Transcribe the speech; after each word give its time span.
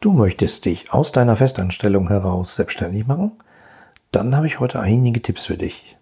Du 0.00 0.12
möchtest 0.12 0.64
dich 0.64 0.94
aus 0.94 1.12
deiner 1.12 1.36
Festanstellung 1.36 2.08
heraus 2.08 2.54
selbstständig 2.54 3.06
machen? 3.06 3.32
Dann 4.12 4.34
habe 4.34 4.46
ich 4.46 4.58
heute 4.58 4.80
einige 4.80 5.20
Tipps 5.20 5.44
für 5.44 5.58
dich. 5.58 5.94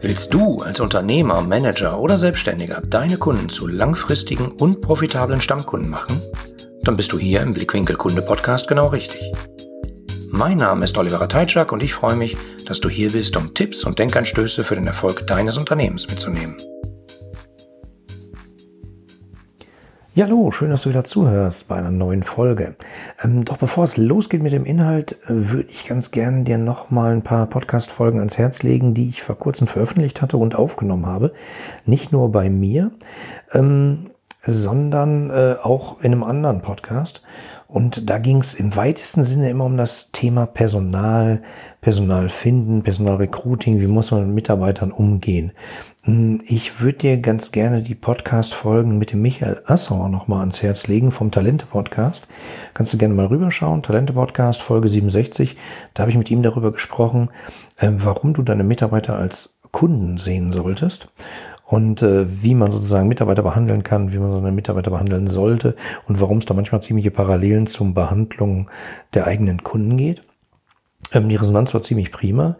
Willst 0.00 0.32
du 0.32 0.62
als 0.62 0.78
Unternehmer, 0.78 1.42
Manager 1.42 1.98
oder 1.98 2.16
Selbstständiger 2.16 2.80
deine 2.80 3.16
Kunden 3.16 3.48
zu 3.48 3.66
langfristigen 3.66 4.52
und 4.52 4.80
profitablen 4.80 5.40
Stammkunden 5.40 5.90
machen? 5.90 6.20
Dann 6.84 6.96
bist 6.96 7.12
du 7.12 7.18
hier 7.18 7.40
im 7.40 7.54
Blickwinkel 7.54 7.96
Kunde 7.96 8.22
Podcast 8.22 8.68
genau 8.68 8.86
richtig. 8.86 9.32
Mein 10.30 10.58
Name 10.58 10.84
ist 10.84 10.96
Oliver 10.96 11.28
Teitschak 11.28 11.72
und 11.72 11.82
ich 11.82 11.92
freue 11.92 12.16
mich, 12.16 12.36
dass 12.66 12.78
du 12.78 12.88
hier 12.88 13.10
bist, 13.10 13.36
um 13.36 13.52
Tipps 13.52 13.82
und 13.82 13.98
Denkanstöße 13.98 14.62
für 14.62 14.76
den 14.76 14.86
Erfolg 14.86 15.26
deines 15.26 15.58
Unternehmens 15.58 16.08
mitzunehmen. 16.08 16.56
Ja, 20.14 20.26
hallo, 20.26 20.50
schön, 20.50 20.68
dass 20.68 20.82
du 20.82 20.90
wieder 20.90 21.04
zuhörst 21.04 21.68
bei 21.68 21.76
einer 21.76 21.90
neuen 21.90 22.22
Folge. 22.22 22.74
Ähm, 23.24 23.46
doch 23.46 23.56
bevor 23.56 23.84
es 23.84 23.96
losgeht 23.96 24.42
mit 24.42 24.52
dem 24.52 24.66
Inhalt, 24.66 25.12
äh, 25.24 25.28
würde 25.28 25.70
ich 25.70 25.86
ganz 25.86 26.10
gerne 26.10 26.44
dir 26.44 26.58
nochmal 26.58 27.14
ein 27.14 27.22
paar 27.22 27.46
Podcast-Folgen 27.46 28.18
ans 28.18 28.36
Herz 28.36 28.62
legen, 28.62 28.92
die 28.92 29.08
ich 29.08 29.22
vor 29.22 29.38
kurzem 29.38 29.68
veröffentlicht 29.68 30.20
hatte 30.20 30.36
und 30.36 30.54
aufgenommen 30.54 31.06
habe. 31.06 31.32
Nicht 31.86 32.12
nur 32.12 32.30
bei 32.30 32.50
mir, 32.50 32.90
ähm, 33.54 34.10
sondern 34.44 35.30
äh, 35.30 35.56
auch 35.62 36.00
in 36.00 36.12
einem 36.12 36.24
anderen 36.24 36.62
Podcast. 36.62 37.22
Und 37.72 38.10
da 38.10 38.18
ging 38.18 38.40
es 38.40 38.52
im 38.52 38.76
weitesten 38.76 39.22
Sinne 39.22 39.48
immer 39.48 39.64
um 39.64 39.78
das 39.78 40.10
Thema 40.12 40.44
Personal, 40.44 41.42
Personal 41.80 42.28
finden, 42.28 42.82
Personalrecruiting, 42.82 43.80
wie 43.80 43.86
muss 43.86 44.10
man 44.10 44.26
mit 44.26 44.34
Mitarbeitern 44.34 44.92
umgehen. 44.92 45.52
Hm, 46.02 46.42
ich 46.44 46.80
würde 46.80 46.98
dir 46.98 47.16
ganz 47.16 47.50
gerne 47.50 47.82
die 47.82 47.94
Podcast-Folgen 47.94 48.98
mit 48.98 49.12
dem 49.12 49.22
Michael 49.22 49.62
Assauer 49.64 50.10
nochmal 50.10 50.40
ans 50.40 50.62
Herz 50.62 50.86
legen 50.86 51.12
vom 51.12 51.30
Talente-Podcast. 51.30 52.28
Kannst 52.74 52.92
du 52.92 52.98
gerne 52.98 53.14
mal 53.14 53.26
rüberschauen. 53.26 53.82
Talente-Podcast, 53.82 54.60
Folge 54.60 54.90
67. 54.90 55.56
Da 55.94 56.02
habe 56.02 56.10
ich 56.10 56.18
mit 56.18 56.30
ihm 56.30 56.42
darüber 56.42 56.72
gesprochen, 56.72 57.30
äh, 57.78 57.88
warum 57.90 58.34
du 58.34 58.42
deine 58.42 58.64
Mitarbeiter 58.64 59.16
als 59.16 59.48
Kunden 59.70 60.18
sehen 60.18 60.52
solltest 60.52 61.08
und 61.72 62.02
äh, 62.02 62.26
wie 62.42 62.54
man 62.54 62.70
sozusagen 62.70 63.08
Mitarbeiter 63.08 63.42
behandeln 63.42 63.82
kann, 63.82 64.12
wie 64.12 64.18
man 64.18 64.30
so 64.30 64.36
eine 64.36 64.52
Mitarbeiter 64.52 64.90
behandeln 64.90 65.28
sollte 65.28 65.74
und 66.06 66.20
warum 66.20 66.36
es 66.36 66.44
da 66.44 66.52
manchmal 66.52 66.82
ziemliche 66.82 67.10
Parallelen 67.10 67.66
zum 67.66 67.94
Behandlung 67.94 68.68
der 69.14 69.26
eigenen 69.26 69.62
Kunden 69.62 69.96
geht. 69.96 70.22
Ähm, 71.12 71.30
die 71.30 71.36
Resonanz 71.36 71.72
war 71.72 71.82
ziemlich 71.82 72.12
prima. 72.12 72.56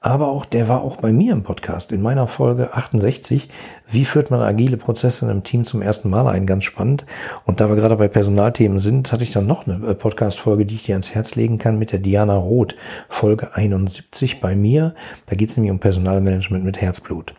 Aber 0.00 0.28
auch 0.28 0.46
der 0.46 0.68
war 0.68 0.80
auch 0.80 0.96
bei 0.96 1.12
mir 1.12 1.34
im 1.34 1.42
Podcast 1.42 1.92
in 1.92 2.00
meiner 2.00 2.28
Folge 2.28 2.72
68. 2.72 3.50
Wie 3.90 4.06
führt 4.06 4.30
man 4.30 4.40
agile 4.40 4.78
Prozesse 4.78 5.26
in 5.26 5.30
einem 5.30 5.44
Team 5.44 5.66
zum 5.66 5.82
ersten 5.82 6.08
Mal 6.08 6.26
ein? 6.26 6.46
Ganz 6.46 6.64
spannend. 6.64 7.04
Und 7.44 7.60
da 7.60 7.68
wir 7.68 7.76
gerade 7.76 7.96
bei 7.96 8.08
Personalthemen 8.08 8.78
sind, 8.78 9.12
hatte 9.12 9.22
ich 9.22 9.32
dann 9.32 9.46
noch 9.46 9.66
eine 9.66 9.86
äh, 9.86 9.94
Podcast-Folge, 9.94 10.64
die 10.64 10.76
ich 10.76 10.84
dir 10.84 10.94
ans 10.94 11.10
Herz 11.10 11.34
legen 11.34 11.58
kann 11.58 11.78
mit 11.78 11.92
der 11.92 11.98
Diana 11.98 12.36
Roth. 12.36 12.74
Folge 13.10 13.54
71 13.54 14.40
bei 14.40 14.56
mir. 14.56 14.94
Da 15.26 15.36
geht 15.36 15.50
es 15.50 15.56
nämlich 15.58 15.72
um 15.72 15.78
Personalmanagement 15.78 16.64
mit 16.64 16.80
Herzblut. 16.80 17.34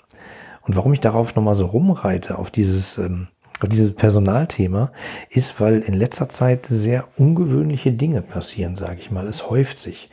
Und 0.67 0.75
warum 0.75 0.93
ich 0.93 0.99
darauf 0.99 1.35
nochmal 1.35 1.55
so 1.55 1.65
rumreite, 1.65 2.37
auf 2.37 2.51
dieses, 2.51 2.97
ähm, 2.97 3.27
auf 3.59 3.69
dieses 3.69 3.95
Personalthema, 3.95 4.91
ist, 5.29 5.59
weil 5.59 5.79
in 5.79 5.95
letzter 5.95 6.29
Zeit 6.29 6.67
sehr 6.69 7.05
ungewöhnliche 7.17 7.91
Dinge 7.91 8.21
passieren, 8.21 8.75
sage 8.75 8.97
ich 8.99 9.09
mal. 9.09 9.27
Es 9.27 9.49
häuft 9.49 9.79
sich. 9.79 10.11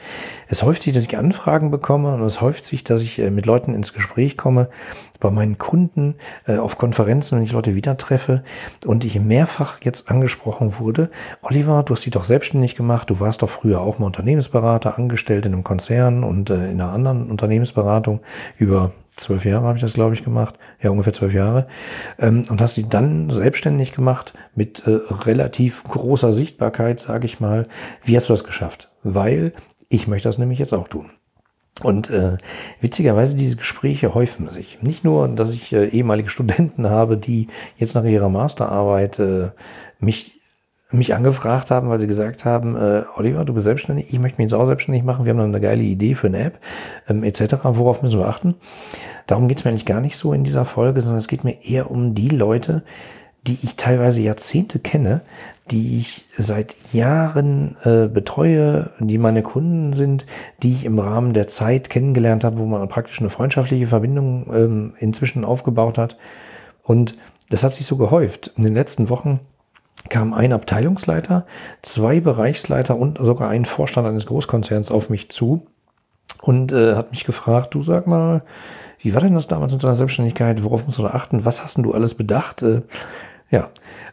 Es 0.48 0.62
häuft 0.62 0.82
sich, 0.82 0.94
dass 0.94 1.04
ich 1.04 1.18
Anfragen 1.18 1.70
bekomme 1.70 2.14
und 2.14 2.22
es 2.22 2.40
häuft 2.40 2.64
sich, 2.64 2.84
dass 2.84 3.02
ich 3.02 3.18
äh, 3.18 3.30
mit 3.30 3.44
Leuten 3.44 3.74
ins 3.74 3.92
Gespräch 3.92 4.36
komme, 4.36 4.68
bei 5.20 5.30
meinen 5.30 5.58
Kunden, 5.58 6.14
äh, 6.46 6.56
auf 6.56 6.78
Konferenzen, 6.78 7.36
wenn 7.36 7.44
ich 7.44 7.52
Leute 7.52 7.74
wieder 7.74 7.96
treffe 7.96 8.44
und 8.86 9.04
ich 9.04 9.18
mehrfach 9.18 9.80
jetzt 9.82 10.10
angesprochen 10.10 10.78
wurde, 10.78 11.10
Oliver, 11.42 11.82
du 11.82 11.94
hast 11.94 12.04
dich 12.04 12.12
doch 12.12 12.24
selbstständig 12.24 12.76
gemacht, 12.76 13.10
du 13.10 13.20
warst 13.20 13.42
doch 13.42 13.50
früher 13.50 13.80
auch 13.80 13.98
mal 13.98 14.06
Unternehmensberater, 14.06 14.96
angestellt 14.96 15.46
in 15.46 15.52
einem 15.52 15.64
Konzern 15.64 16.24
und 16.24 16.50
äh, 16.50 16.70
in 16.70 16.80
einer 16.80 16.92
anderen 16.92 17.30
Unternehmensberatung 17.30 18.20
über 18.58 18.92
zwölf 19.16 19.44
Jahre 19.44 19.66
habe 19.66 19.76
ich 19.76 19.82
das, 19.82 19.94
glaube 19.94 20.14
ich, 20.14 20.24
gemacht. 20.24 20.58
Ja, 20.82 20.90
ungefähr 20.90 21.12
zwölf 21.12 21.32
Jahre. 21.32 21.66
Ähm, 22.18 22.44
und 22.48 22.60
hast 22.60 22.76
dich 22.76 22.86
dann 22.88 23.30
selbstständig 23.30 23.92
gemacht 23.92 24.34
mit 24.54 24.86
äh, 24.86 24.98
relativ 25.24 25.84
großer 25.84 26.32
Sichtbarkeit, 26.32 27.00
sage 27.00 27.26
ich 27.26 27.40
mal. 27.40 27.68
Wie 28.04 28.16
hast 28.16 28.28
du 28.28 28.32
das 28.32 28.44
geschafft? 28.44 28.90
Weil 29.02 29.52
ich 29.88 30.06
möchte 30.06 30.28
das 30.28 30.38
nämlich 30.38 30.58
jetzt 30.58 30.72
auch 30.72 30.88
tun. 30.88 31.10
Und 31.82 32.08
äh, 32.10 32.36
witzigerweise, 32.80 33.36
diese 33.36 33.56
Gespräche 33.56 34.14
häufen 34.14 34.48
sich. 34.48 34.80
Nicht 34.80 35.02
nur, 35.02 35.26
dass 35.28 35.50
ich 35.50 35.72
äh, 35.72 35.88
ehemalige 35.88 36.30
Studenten 36.30 36.88
habe, 36.90 37.16
die 37.16 37.48
jetzt 37.76 37.94
nach 37.94 38.04
ihrer 38.04 38.28
Masterarbeit 38.28 39.18
äh, 39.18 39.50
mich 39.98 40.33
mich 40.94 41.14
angefragt 41.14 41.70
haben, 41.70 41.88
weil 41.88 41.98
sie 41.98 42.06
gesagt 42.06 42.44
haben, 42.44 42.76
äh, 42.76 43.02
Oliver, 43.16 43.44
du 43.44 43.54
bist 43.54 43.64
selbstständig, 43.64 44.12
ich 44.12 44.18
möchte 44.18 44.38
mich 44.38 44.50
jetzt 44.50 44.58
auch 44.58 44.66
selbstständig 44.66 45.04
machen, 45.04 45.24
wir 45.24 45.32
haben 45.32 45.40
eine 45.40 45.60
geile 45.60 45.82
Idee 45.82 46.14
für 46.14 46.28
eine 46.28 46.40
App, 46.40 46.58
ähm, 47.08 47.24
etc. 47.24 47.56
Worauf 47.62 48.02
müssen 48.02 48.18
wir 48.18 48.28
achten? 48.28 48.54
Darum 49.26 49.48
geht 49.48 49.58
es 49.58 49.64
mir 49.64 49.70
eigentlich 49.70 49.86
gar 49.86 50.00
nicht 50.00 50.16
so 50.16 50.32
in 50.32 50.44
dieser 50.44 50.64
Folge, 50.64 51.02
sondern 51.02 51.18
es 51.18 51.28
geht 51.28 51.44
mir 51.44 51.64
eher 51.64 51.90
um 51.90 52.14
die 52.14 52.28
Leute, 52.28 52.82
die 53.46 53.58
ich 53.62 53.76
teilweise 53.76 54.20
Jahrzehnte 54.20 54.78
kenne, 54.78 55.20
die 55.70 55.98
ich 55.98 56.24
seit 56.38 56.76
Jahren 56.92 57.76
äh, 57.84 58.06
betreue, 58.06 58.90
die 58.98 59.18
meine 59.18 59.42
Kunden 59.42 59.94
sind, 59.94 60.26
die 60.62 60.72
ich 60.72 60.84
im 60.84 60.98
Rahmen 60.98 61.32
der 61.32 61.48
Zeit 61.48 61.90
kennengelernt 61.90 62.44
habe, 62.44 62.58
wo 62.58 62.66
man 62.66 62.86
praktisch 62.88 63.20
eine 63.20 63.30
freundschaftliche 63.30 63.86
Verbindung 63.86 64.46
ähm, 64.52 64.94
inzwischen 64.98 65.44
aufgebaut 65.44 65.98
hat. 65.98 66.16
Und 66.82 67.16
das 67.50 67.62
hat 67.62 67.74
sich 67.74 67.86
so 67.86 67.96
gehäuft. 67.96 68.52
In 68.56 68.64
den 68.64 68.74
letzten 68.74 69.08
Wochen 69.08 69.40
kam 70.08 70.34
ein 70.34 70.52
Abteilungsleiter, 70.52 71.46
zwei 71.82 72.20
Bereichsleiter 72.20 72.96
und 72.96 73.18
sogar 73.18 73.48
ein 73.48 73.64
Vorstand 73.64 74.06
eines 74.06 74.26
Großkonzerns 74.26 74.90
auf 74.90 75.08
mich 75.08 75.30
zu 75.30 75.66
und 76.42 76.72
äh, 76.72 76.94
hat 76.94 77.10
mich 77.10 77.24
gefragt, 77.24 77.74
du 77.74 77.82
sag 77.82 78.06
mal, 78.06 78.42
wie 79.00 79.14
war 79.14 79.20
denn 79.20 79.34
das 79.34 79.48
damals 79.48 79.72
mit 79.72 79.82
deiner 79.82 79.96
Selbstständigkeit? 79.96 80.64
Worauf 80.64 80.86
musst 80.86 80.98
du 80.98 81.02
da 81.02 81.10
achten? 81.10 81.44
Was 81.44 81.62
hast 81.62 81.76
denn 81.76 81.84
du 81.84 81.92
alles 81.92 82.14
bedacht? 82.14 82.62
Äh, 82.62 82.82
ja, 83.50 83.70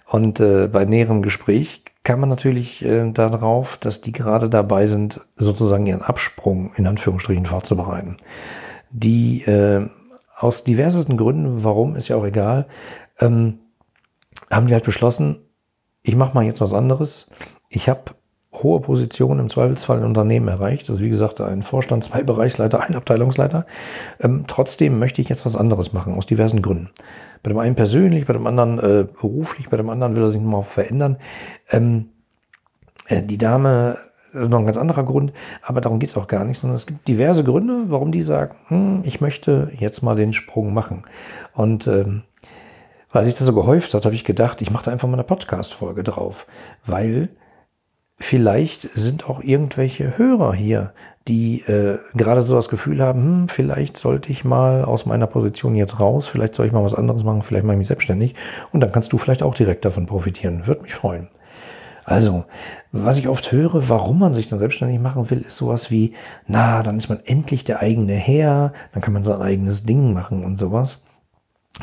und 0.07 0.39
äh, 0.39 0.67
bei 0.67 0.85
näherem 0.85 1.21
Gespräch 1.21 1.83
kam 2.03 2.21
man 2.21 2.29
natürlich 2.29 2.83
äh, 2.83 3.11
darauf, 3.11 3.77
dass 3.77 4.01
die 4.01 4.11
gerade 4.11 4.49
dabei 4.49 4.87
sind, 4.87 5.21
sozusagen 5.37 5.85
ihren 5.85 6.01
Absprung 6.01 6.73
in 6.75 6.87
Anführungsstrichen 6.87 7.45
vorzubereiten. 7.45 8.17
Die 8.89 9.43
äh, 9.43 9.87
aus 10.37 10.63
diversesten 10.63 11.17
Gründen, 11.17 11.63
warum, 11.63 11.95
ist 11.95 12.07
ja 12.07 12.15
auch 12.15 12.25
egal, 12.25 12.67
ähm, 13.19 13.59
haben 14.49 14.67
die 14.67 14.73
halt 14.73 14.83
beschlossen, 14.83 15.37
ich 16.03 16.15
mache 16.15 16.33
mal 16.33 16.43
jetzt 16.43 16.61
was 16.61 16.73
anderes. 16.73 17.27
Ich 17.69 17.89
habe 17.89 18.11
hohe 18.53 18.81
Positionen 18.81 19.39
im 19.39 19.49
Zweifelsfall 19.49 19.99
in 19.99 20.03
Unternehmen 20.03 20.47
erreicht. 20.47 20.89
Also 20.89 21.01
wie 21.01 21.09
gesagt, 21.09 21.41
ein 21.41 21.63
Vorstand, 21.63 22.03
zwei 22.03 22.23
Bereichsleiter, 22.23 22.81
ein 22.81 22.95
Abteilungsleiter. 22.95 23.65
Ähm, 24.19 24.45
trotzdem 24.47 24.99
möchte 24.99 25.21
ich 25.21 25.29
jetzt 25.29 25.45
was 25.45 25.55
anderes 25.55 25.93
machen, 25.93 26.15
aus 26.15 26.25
diversen 26.25 26.61
Gründen. 26.61 26.89
Bei 27.43 27.49
dem 27.49 27.59
einen 27.59 27.75
persönlich, 27.75 28.25
bei 28.25 28.33
dem 28.33 28.45
anderen 28.45 28.79
äh, 28.79 29.05
beruflich, 29.19 29.69
bei 29.69 29.77
dem 29.77 29.89
anderen 29.89 30.15
will 30.15 30.23
er 30.23 30.29
sich 30.29 30.41
nochmal 30.41 30.63
verändern. 30.63 31.17
Ähm, 31.69 32.09
äh, 33.07 33.23
die 33.23 33.37
Dame, 33.37 33.97
das 34.33 34.43
ist 34.43 34.49
noch 34.49 34.59
ein 34.59 34.65
ganz 34.65 34.77
anderer 34.77 35.03
Grund, 35.03 35.33
aber 35.63 35.81
darum 35.81 35.99
geht 35.99 36.11
es 36.11 36.17
auch 36.17 36.27
gar 36.27 36.43
nicht, 36.43 36.59
sondern 36.59 36.75
es 36.77 36.85
gibt 36.85 37.07
diverse 37.07 37.43
Gründe, 37.43 37.85
warum 37.87 38.11
die 38.11 38.21
sagen, 38.21 38.55
hm, 38.67 39.01
ich 39.03 39.21
möchte 39.21 39.71
jetzt 39.77 40.03
mal 40.03 40.15
den 40.15 40.33
Sprung 40.33 40.73
machen. 40.73 41.03
Und 41.53 41.87
ähm, 41.87 42.23
weil 43.11 43.25
sich 43.25 43.35
das 43.35 43.45
so 43.45 43.53
gehäuft 43.53 43.93
hat, 43.93 44.05
habe 44.05 44.15
ich 44.15 44.23
gedacht, 44.23 44.61
ich 44.61 44.71
mache 44.71 44.85
da 44.85 44.91
einfach 44.91 45.07
mal 45.07 45.15
eine 45.15 45.23
Podcast-Folge 45.23 46.03
drauf, 46.03 46.45
weil 46.85 47.29
vielleicht 48.19 48.89
sind 48.93 49.29
auch 49.29 49.41
irgendwelche 49.41 50.17
Hörer 50.17 50.53
hier, 50.53 50.93
die 51.27 51.61
äh, 51.61 51.99
gerade 52.15 52.43
so 52.43 52.55
das 52.55 52.69
Gefühl 52.69 53.01
haben, 53.01 53.23
hm, 53.23 53.49
vielleicht 53.49 53.97
sollte 53.97 54.31
ich 54.31 54.43
mal 54.43 54.83
aus 54.83 55.05
meiner 55.05 55.27
Position 55.27 55.75
jetzt 55.75 55.99
raus, 55.99 56.27
vielleicht 56.27 56.55
soll 56.55 56.65
ich 56.65 56.71
mal 56.71 56.83
was 56.83 56.95
anderes 56.95 57.23
machen, 57.23 57.43
vielleicht 57.43 57.65
mache 57.65 57.75
ich 57.75 57.79
mich 57.79 57.87
selbstständig 57.87 58.35
und 58.71 58.81
dann 58.81 58.91
kannst 58.91 59.13
du 59.13 59.17
vielleicht 59.17 59.43
auch 59.43 59.53
direkt 59.53 59.85
davon 59.85 60.07
profitieren. 60.07 60.65
Würde 60.65 60.81
mich 60.81 60.93
freuen. 60.93 61.27
Also, 62.03 62.45
was 62.91 63.17
ich 63.17 63.27
oft 63.27 63.51
höre, 63.51 63.87
warum 63.87 64.19
man 64.19 64.33
sich 64.33 64.47
dann 64.47 64.59
selbstständig 64.59 64.99
machen 64.99 65.29
will, 65.29 65.41
ist 65.41 65.57
sowas 65.57 65.91
wie, 65.91 66.13
na, 66.47 66.81
dann 66.81 66.97
ist 66.97 67.09
man 67.09 67.19
endlich 67.25 67.63
der 67.63 67.79
eigene 67.79 68.13
Herr, 68.13 68.73
dann 68.93 69.01
kann 69.01 69.13
man 69.13 69.23
sein 69.23 69.41
eigenes 69.41 69.85
Ding 69.85 70.13
machen 70.13 70.43
und 70.43 70.57
sowas. 70.57 70.99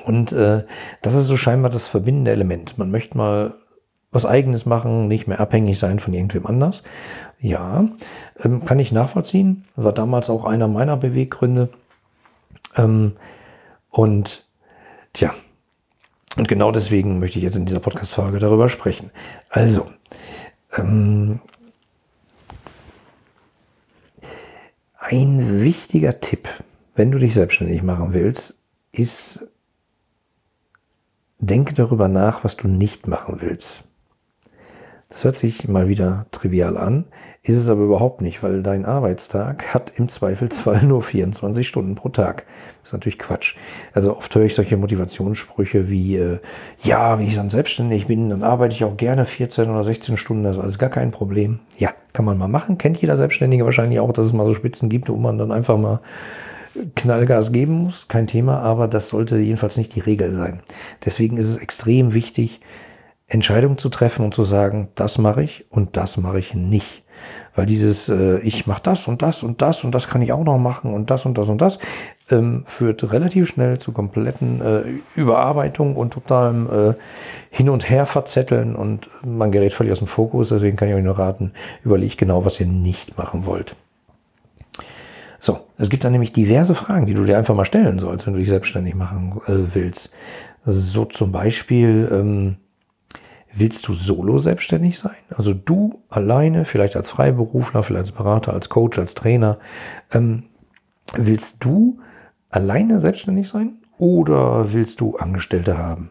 Und 0.05 0.33
äh, 0.33 0.65
das 1.03 1.15
ist 1.15 1.27
so 1.27 1.37
scheinbar 1.37 1.71
das 1.71 1.87
verbindende 1.87 2.31
Element. 2.31 2.79
Man 2.79 2.91
möchte 2.91 3.17
mal 3.17 3.55
was 4.11 4.25
eigenes 4.25 4.65
machen, 4.65 5.09
nicht 5.09 5.27
mehr 5.27 5.41
abhängig 5.41 5.79
sein 5.79 5.99
von 5.99 6.15
irgendwem 6.15 6.47
anders. 6.47 6.83
Ja, 7.41 7.89
ähm, 8.43 8.65
kann 8.65 8.79
ich 8.79 8.93
nachvollziehen. 8.93 9.65
War 9.77 9.93
damals 9.93 10.31
auch 10.31 10.45
einer 10.45 10.69
meiner 10.69 10.97
Beweggründe. 10.97 11.69
Ähm, 12.77 13.17
und 13.91 14.45
tja, 15.13 15.35
und 16.37 16.49
genau 16.49 16.73
deswegen 16.73 17.19
möchte 17.19 17.39
ich 17.39 17.45
jetzt 17.45 17.57
in 17.57 17.67
dieser 17.67 17.81
Podcast-Folge 17.81 18.39
darüber 18.39 18.69
sprechen. 18.69 19.11
Also, 19.51 19.91
ähm, 20.77 21.41
ein 24.99 25.63
wichtiger 25.63 26.21
Tipp, 26.21 26.49
wenn 26.95 27.11
du 27.11 27.19
dich 27.19 27.35
selbstständig 27.35 27.83
machen 27.83 28.13
willst, 28.13 28.55
ist 28.93 29.47
denke 31.39 31.75
darüber 31.75 32.09
nach, 32.09 32.45
was 32.45 32.57
du 32.57 32.69
nicht 32.69 33.07
machen 33.07 33.37
willst. 33.41 33.85
Das 35.11 35.25
hört 35.25 35.37
sich 35.37 35.67
mal 35.67 35.89
wieder 35.89 36.27
trivial 36.33 36.77
an, 36.77 37.07
ist 37.43 37.57
es 37.57 37.71
aber 37.71 37.83
überhaupt 37.83 38.21
nicht, 38.21 38.43
weil 38.43 38.63
dein 38.63 38.85
Arbeitstag 38.85 39.73
hat 39.73 39.93
im 39.97 40.11
Zweifelsfall 40.11 40.83
nur 40.85 41.03
24 41.03 41.67
Stunden 41.67 41.95
pro 41.95 42.11
Tag. 42.11 42.45
Das 42.83 42.91
ist 42.91 42.93
natürlich 42.93 43.19
Quatsch. 43.19 43.57
Also 43.95 44.15
oft 44.17 44.35
höre 44.35 44.45
ich 44.45 44.55
solche 44.55 44.77
Motivationssprüche 44.77 45.89
wie, 45.89 46.17
äh, 46.17 46.41
ja, 46.83 47.19
wenn 47.19 47.27
ich 47.27 47.37
dann 47.37 47.49
selbstständig 47.49 48.07
bin, 48.07 48.29
dann 48.29 48.43
arbeite 48.43 48.75
ich 48.75 48.85
auch 48.85 48.99
gerne 48.99 49.25
14 49.25 49.71
oder 49.71 49.83
16 49.83 50.19
Stunden, 50.19 50.45
das 50.45 50.57
ist 50.57 50.63
alles 50.63 50.79
gar 50.79 50.91
kein 50.91 51.11
Problem. 51.11 51.61
Ja, 51.79 51.95
kann 52.13 52.27
man 52.27 52.37
mal 52.37 52.49
machen. 52.49 52.77
Kennt 52.77 52.99
jeder 52.99 53.17
Selbstständige 53.17 53.65
wahrscheinlich 53.65 54.01
auch, 54.01 54.13
dass 54.13 54.27
es 54.27 54.33
mal 54.35 54.47
so 54.47 54.55
Spitzen 54.55 54.91
gibt, 54.91 55.09
wo 55.09 55.17
man 55.17 55.39
dann 55.39 55.53
einfach 55.53 55.79
mal 55.79 56.01
Knallgas 56.95 57.53
geben 57.53 57.85
muss, 57.85 58.07
kein 58.09 58.27
Thema, 58.27 58.61
aber 58.61 58.89
das 58.89 59.09
sollte 59.09 59.37
jedenfalls 59.39 59.77
nicht 59.77 59.95
die 59.95 60.01
Regel 60.01 60.33
sein. 60.33 60.61
Deswegen 61.05 61.37
ist 61.37 61.49
es 61.49 61.57
extrem 61.57 62.15
wichtig, 62.15 62.61
Entscheidungen 63.27 63.79
zu 63.79 63.91
treffen 63.91 64.25
und 64.25 64.35
zu 64.35 64.45
sagen, 64.45 64.89
das 64.95 65.19
mache 65.19 65.43
ich 65.43 65.67
und 65.71 65.97
das 65.97 66.17
mache 66.17 66.39
ich 66.39 66.55
nicht. 66.55 67.03
Weil 67.55 67.67
dieses, 67.67 68.09
äh, 68.09 68.39
ich 68.39 68.67
mache 68.67 68.83
das 68.83 69.09
und 69.09 69.23
das 69.23 69.43
und 69.43 69.61
das 69.61 69.83
und 69.85 69.93
das 69.93 70.09
kann 70.09 70.23
ich 70.23 70.33
auch 70.33 70.45
noch 70.45 70.59
machen 70.59 70.95
und 70.95 71.11
das 71.11 71.27
und 71.27 71.37
das 71.37 71.49
und 71.49 71.61
das, 71.61 71.79
ähm, 72.31 72.63
führt 72.67 73.11
relativ 73.13 73.49
schnell 73.49 73.79
zu 73.79 73.93
kompletten 73.93 74.61
äh, 74.61 74.83
Überarbeitung 75.19 75.97
und 75.97 76.13
totalem 76.13 76.69
äh, 76.71 76.95
Hin- 77.51 77.69
und 77.69 77.91
Her 77.91 78.07
verzetteln 78.07 78.77
und 78.77 79.11
man 79.25 79.51
gerät 79.51 79.73
völlig 79.73 79.93
aus 79.93 79.99
dem 79.99 80.09
Fokus. 80.09 80.51
Deswegen 80.51 80.77
kann 80.77 80.89
ich 80.89 80.95
euch 80.95 81.05
nur 81.05 81.19
raten, 81.19 81.53
überlegt 81.85 82.19
genau, 82.19 82.45
was 82.45 82.61
ihr 82.61 82.67
nicht 82.67 83.19
machen 83.19 83.45
wollt. 83.45 83.75
So, 85.41 85.61
es 85.79 85.89
gibt 85.89 86.05
dann 86.05 86.13
nämlich 86.13 86.33
diverse 86.33 86.75
Fragen, 86.75 87.07
die 87.07 87.15
du 87.15 87.25
dir 87.25 87.39
einfach 87.39 87.55
mal 87.55 87.65
stellen 87.65 87.99
sollst, 87.99 88.27
wenn 88.27 88.35
du 88.35 88.41
dich 88.41 88.49
selbstständig 88.49 88.95
machen 88.95 89.41
äh, 89.47 89.75
willst. 89.75 90.11
So 90.65 91.05
zum 91.05 91.33
Beispiel, 91.33 92.09
ähm, 92.13 92.57
willst 93.55 93.87
du 93.89 93.95
solo 93.95 94.39
selbstständig 94.39 94.99
sein? 94.99 95.17
Also 95.37 95.55
du 95.55 96.03
alleine, 96.09 96.65
vielleicht 96.65 96.97
als 96.97 97.11
Freiberufler, 97.11 97.83
vielleicht 97.83 98.07
als 98.07 98.13
Berater, 98.13 98.53
als 98.53 98.69
Coach, 98.69 98.99
als 98.99 99.15
Trainer. 99.15 99.59
Ähm, 100.13 100.45
willst 101.15 101.57
du 101.61 102.01
alleine 102.51 103.01
selbstständig 103.01 103.49
sein 103.49 103.79
oder 103.99 104.73
willst 104.73 105.01
du 105.01 105.17
Angestellte 105.17 105.79
haben? 105.79 106.11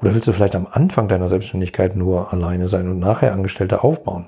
Oder 0.00 0.14
willst 0.14 0.26
du 0.26 0.32
vielleicht 0.32 0.56
am 0.56 0.66
Anfang 0.70 1.08
deiner 1.08 1.28
Selbstständigkeit 1.28 1.96
nur 1.96 2.32
alleine 2.32 2.68
sein 2.68 2.88
und 2.88 2.98
nachher 2.98 3.32
Angestellte 3.32 3.82
aufbauen? 3.82 4.26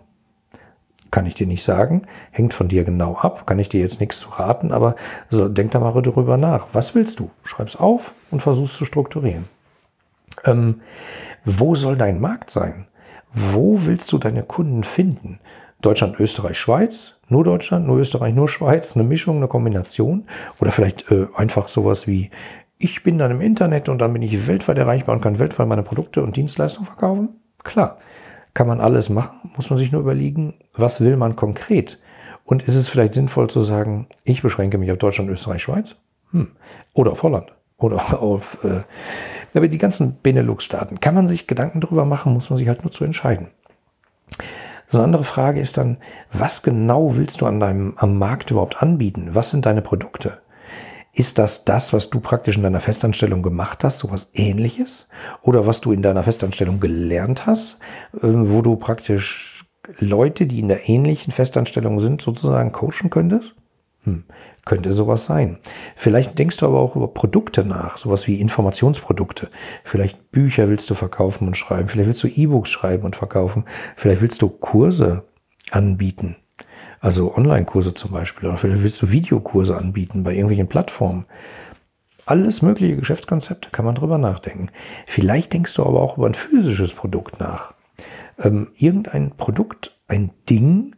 Kann 1.10 1.24
ich 1.24 1.34
dir 1.34 1.46
nicht 1.46 1.64
sagen, 1.64 2.02
hängt 2.30 2.52
von 2.52 2.68
dir 2.68 2.84
genau 2.84 3.16
ab, 3.16 3.46
kann 3.46 3.58
ich 3.58 3.70
dir 3.70 3.80
jetzt 3.80 3.98
nichts 3.98 4.20
zu 4.20 4.28
raten, 4.28 4.72
aber 4.72 4.94
so, 5.30 5.48
denk 5.48 5.70
da 5.70 5.80
mal 5.80 6.02
darüber 6.02 6.36
nach. 6.36 6.66
Was 6.74 6.94
willst 6.94 7.18
du? 7.18 7.30
Schreib's 7.44 7.76
auf 7.76 8.12
und 8.30 8.42
versuch's 8.42 8.76
zu 8.76 8.84
strukturieren. 8.84 9.44
Ähm, 10.44 10.82
wo 11.46 11.74
soll 11.76 11.96
dein 11.96 12.20
Markt 12.20 12.50
sein? 12.50 12.86
Wo 13.32 13.86
willst 13.86 14.12
du 14.12 14.18
deine 14.18 14.42
Kunden 14.42 14.84
finden? 14.84 15.40
Deutschland, 15.80 16.20
Österreich, 16.20 16.58
Schweiz? 16.58 17.14
Nur 17.28 17.44
Deutschland, 17.44 17.86
nur 17.86 17.98
Österreich, 17.98 18.34
nur 18.34 18.48
Schweiz? 18.48 18.94
Eine 18.94 19.04
Mischung, 19.04 19.38
eine 19.38 19.48
Kombination? 19.48 20.24
Oder 20.60 20.72
vielleicht 20.72 21.10
äh, 21.10 21.26
einfach 21.36 21.68
sowas 21.68 22.06
wie, 22.06 22.30
ich 22.76 23.02
bin 23.02 23.16
dann 23.16 23.30
im 23.30 23.40
Internet 23.40 23.88
und 23.88 23.98
dann 23.98 24.12
bin 24.12 24.22
ich 24.22 24.46
weltweit 24.46 24.76
erreichbar 24.76 25.14
und 25.14 25.22
kann 25.22 25.38
weltweit 25.38 25.68
meine 25.68 25.82
Produkte 25.82 26.22
und 26.22 26.36
Dienstleistungen 26.36 26.86
verkaufen? 26.86 27.40
Klar 27.64 27.98
kann 28.58 28.66
man 28.66 28.80
alles 28.80 29.08
machen, 29.08 29.52
muss 29.54 29.70
man 29.70 29.78
sich 29.78 29.92
nur 29.92 30.00
überlegen, 30.00 30.54
was 30.74 31.00
will 31.00 31.16
man 31.16 31.36
konkret? 31.36 32.00
Und 32.44 32.64
ist 32.64 32.74
es 32.74 32.88
vielleicht 32.88 33.14
sinnvoll 33.14 33.48
zu 33.48 33.62
sagen, 33.62 34.08
ich 34.24 34.42
beschränke 34.42 34.78
mich 34.78 34.90
auf 34.90 34.98
Deutschland, 34.98 35.30
Österreich, 35.30 35.62
Schweiz? 35.62 35.94
Hm. 36.32 36.48
Oder 36.92 37.12
auf 37.12 37.22
Holland? 37.22 37.52
Oder 37.76 38.20
auf 38.20 38.58
äh, 38.64 39.68
die 39.68 39.78
ganzen 39.78 40.16
Benelux-Staaten. 40.24 40.98
Kann 40.98 41.14
man 41.14 41.28
sich 41.28 41.46
Gedanken 41.46 41.80
darüber 41.80 42.04
machen, 42.04 42.32
muss 42.32 42.50
man 42.50 42.58
sich 42.58 42.66
halt 42.66 42.82
nur 42.82 42.90
zu 42.90 43.04
entscheiden. 43.04 43.46
So 44.88 44.98
eine 44.98 45.04
andere 45.04 45.22
Frage 45.22 45.60
ist 45.60 45.76
dann, 45.76 45.98
was 46.32 46.64
genau 46.64 47.16
willst 47.16 47.40
du 47.40 47.46
an 47.46 47.60
deinem, 47.60 47.94
am 47.96 48.18
Markt 48.18 48.50
überhaupt 48.50 48.82
anbieten? 48.82 49.36
Was 49.36 49.50
sind 49.50 49.66
deine 49.66 49.82
Produkte? 49.82 50.38
Ist 51.12 51.38
das 51.38 51.64
das, 51.64 51.92
was 51.92 52.10
du 52.10 52.20
praktisch 52.20 52.56
in 52.56 52.62
deiner 52.62 52.80
Festanstellung 52.80 53.42
gemacht 53.42 53.82
hast, 53.82 53.98
sowas 53.98 54.30
ähnliches? 54.34 55.08
Oder 55.42 55.66
was 55.66 55.80
du 55.80 55.92
in 55.92 56.02
deiner 56.02 56.22
Festanstellung 56.22 56.80
gelernt 56.80 57.46
hast, 57.46 57.78
ähm, 58.22 58.52
wo 58.52 58.62
du 58.62 58.76
praktisch 58.76 59.64
Leute, 59.98 60.46
die 60.46 60.60
in 60.60 60.68
der 60.68 60.88
ähnlichen 60.88 61.32
Festanstellung 61.32 62.00
sind, 62.00 62.22
sozusagen 62.22 62.72
coachen 62.72 63.10
könntest? 63.10 63.54
Hm, 64.04 64.24
könnte 64.64 64.92
sowas 64.92 65.24
sein. 65.24 65.58
Vielleicht 65.96 66.38
denkst 66.38 66.58
du 66.58 66.66
aber 66.66 66.78
auch 66.78 66.94
über 66.94 67.08
Produkte 67.08 67.64
nach, 67.64 67.96
sowas 67.96 68.26
wie 68.26 68.40
Informationsprodukte. 68.40 69.48
Vielleicht 69.84 70.30
Bücher 70.30 70.68
willst 70.68 70.88
du 70.90 70.94
verkaufen 70.94 71.48
und 71.48 71.56
schreiben. 71.56 71.88
Vielleicht 71.88 72.08
willst 72.08 72.22
du 72.22 72.28
E-Books 72.28 72.70
schreiben 72.70 73.04
und 73.04 73.16
verkaufen. 73.16 73.64
Vielleicht 73.96 74.20
willst 74.20 74.42
du 74.42 74.48
Kurse 74.50 75.24
anbieten. 75.70 76.36
Also 77.00 77.34
Online-Kurse 77.34 77.94
zum 77.94 78.10
Beispiel. 78.10 78.48
Oder 78.48 78.58
vielleicht 78.58 78.82
willst 78.82 79.02
du 79.02 79.10
Videokurse 79.10 79.76
anbieten 79.76 80.24
bei 80.24 80.32
irgendwelchen 80.32 80.68
Plattformen. 80.68 81.26
Alles 82.26 82.60
mögliche 82.60 82.96
Geschäftskonzepte 82.96 83.70
kann 83.70 83.84
man 83.84 83.94
drüber 83.94 84.18
nachdenken. 84.18 84.68
Vielleicht 85.06 85.52
denkst 85.52 85.74
du 85.74 85.84
aber 85.84 86.00
auch 86.00 86.18
über 86.18 86.26
ein 86.26 86.34
physisches 86.34 86.92
Produkt 86.92 87.40
nach. 87.40 87.72
Ähm, 88.38 88.72
irgendein 88.76 89.30
Produkt, 89.30 89.96
ein 90.08 90.30
Ding, 90.48 90.94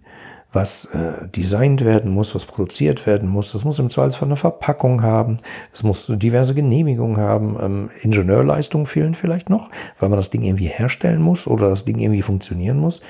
was 0.53 0.87
äh, 0.87 1.29
designt 1.29 1.85
werden 1.85 2.11
muss, 2.11 2.35
was 2.35 2.45
produziert 2.45 3.07
werden 3.07 3.29
muss. 3.29 3.53
Das 3.53 3.65
muss 3.65 3.79
im 3.79 3.91
Zweifelsfall 3.91 4.29
eine 4.29 4.37
Verpackung 4.37 5.03
haben. 5.03 5.39
Es 5.73 5.83
muss 5.83 6.07
diverse 6.09 6.55
Genehmigungen 6.55 7.19
haben. 7.19 7.57
Ähm, 7.61 7.91
Ingenieurleistungen 8.03 8.87
fehlen 8.87 9.15
vielleicht 9.15 9.49
noch, 9.49 9.71
weil 10.01 10.09
man 10.09 10.19
das 10.19 10.31
Ding 10.31 10.43
irgendwie 10.43 10.67
herstellen 10.67 11.23
muss 11.23 11.47
oder 11.47 11.71
das 11.71 11.85
Ding 11.85 11.99
irgendwie 11.99 12.23
funktionieren 12.23 12.79
muss. 12.79 13.01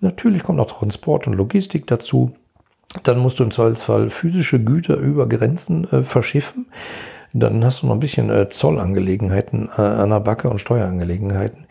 Natürlich 0.00 0.44
kommt 0.44 0.60
auch 0.60 0.70
Transport 0.70 1.26
und 1.26 1.34
Logistik 1.34 1.86
dazu. 1.86 2.32
Dann 3.02 3.18
musst 3.18 3.40
du 3.40 3.44
im 3.44 3.50
Zweifelsfall 3.50 4.10
physische 4.10 4.62
Güter 4.62 4.96
über 4.96 5.28
Grenzen 5.28 5.90
äh, 5.90 6.02
verschiffen. 6.04 6.66
Dann 7.32 7.64
hast 7.64 7.82
du 7.82 7.86
noch 7.86 7.94
ein 7.94 8.00
bisschen 8.00 8.30
äh, 8.30 8.48
Zollangelegenheiten 8.50 9.68
äh, 9.76 9.80
an 9.80 10.10
der 10.10 10.20
Backe 10.20 10.48
und 10.48 10.60
Steuerangelegenheiten. 10.60 11.66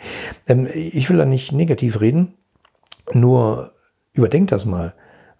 Ähm, 0.47 0.67
ich 0.73 1.09
will 1.09 1.17
da 1.17 1.23
nicht 1.23 1.53
negativ 1.53 2.01
reden, 2.01 2.33
nur 3.13 3.71
überdenk 4.11 4.49
das 4.49 4.65
mal. 4.65 4.93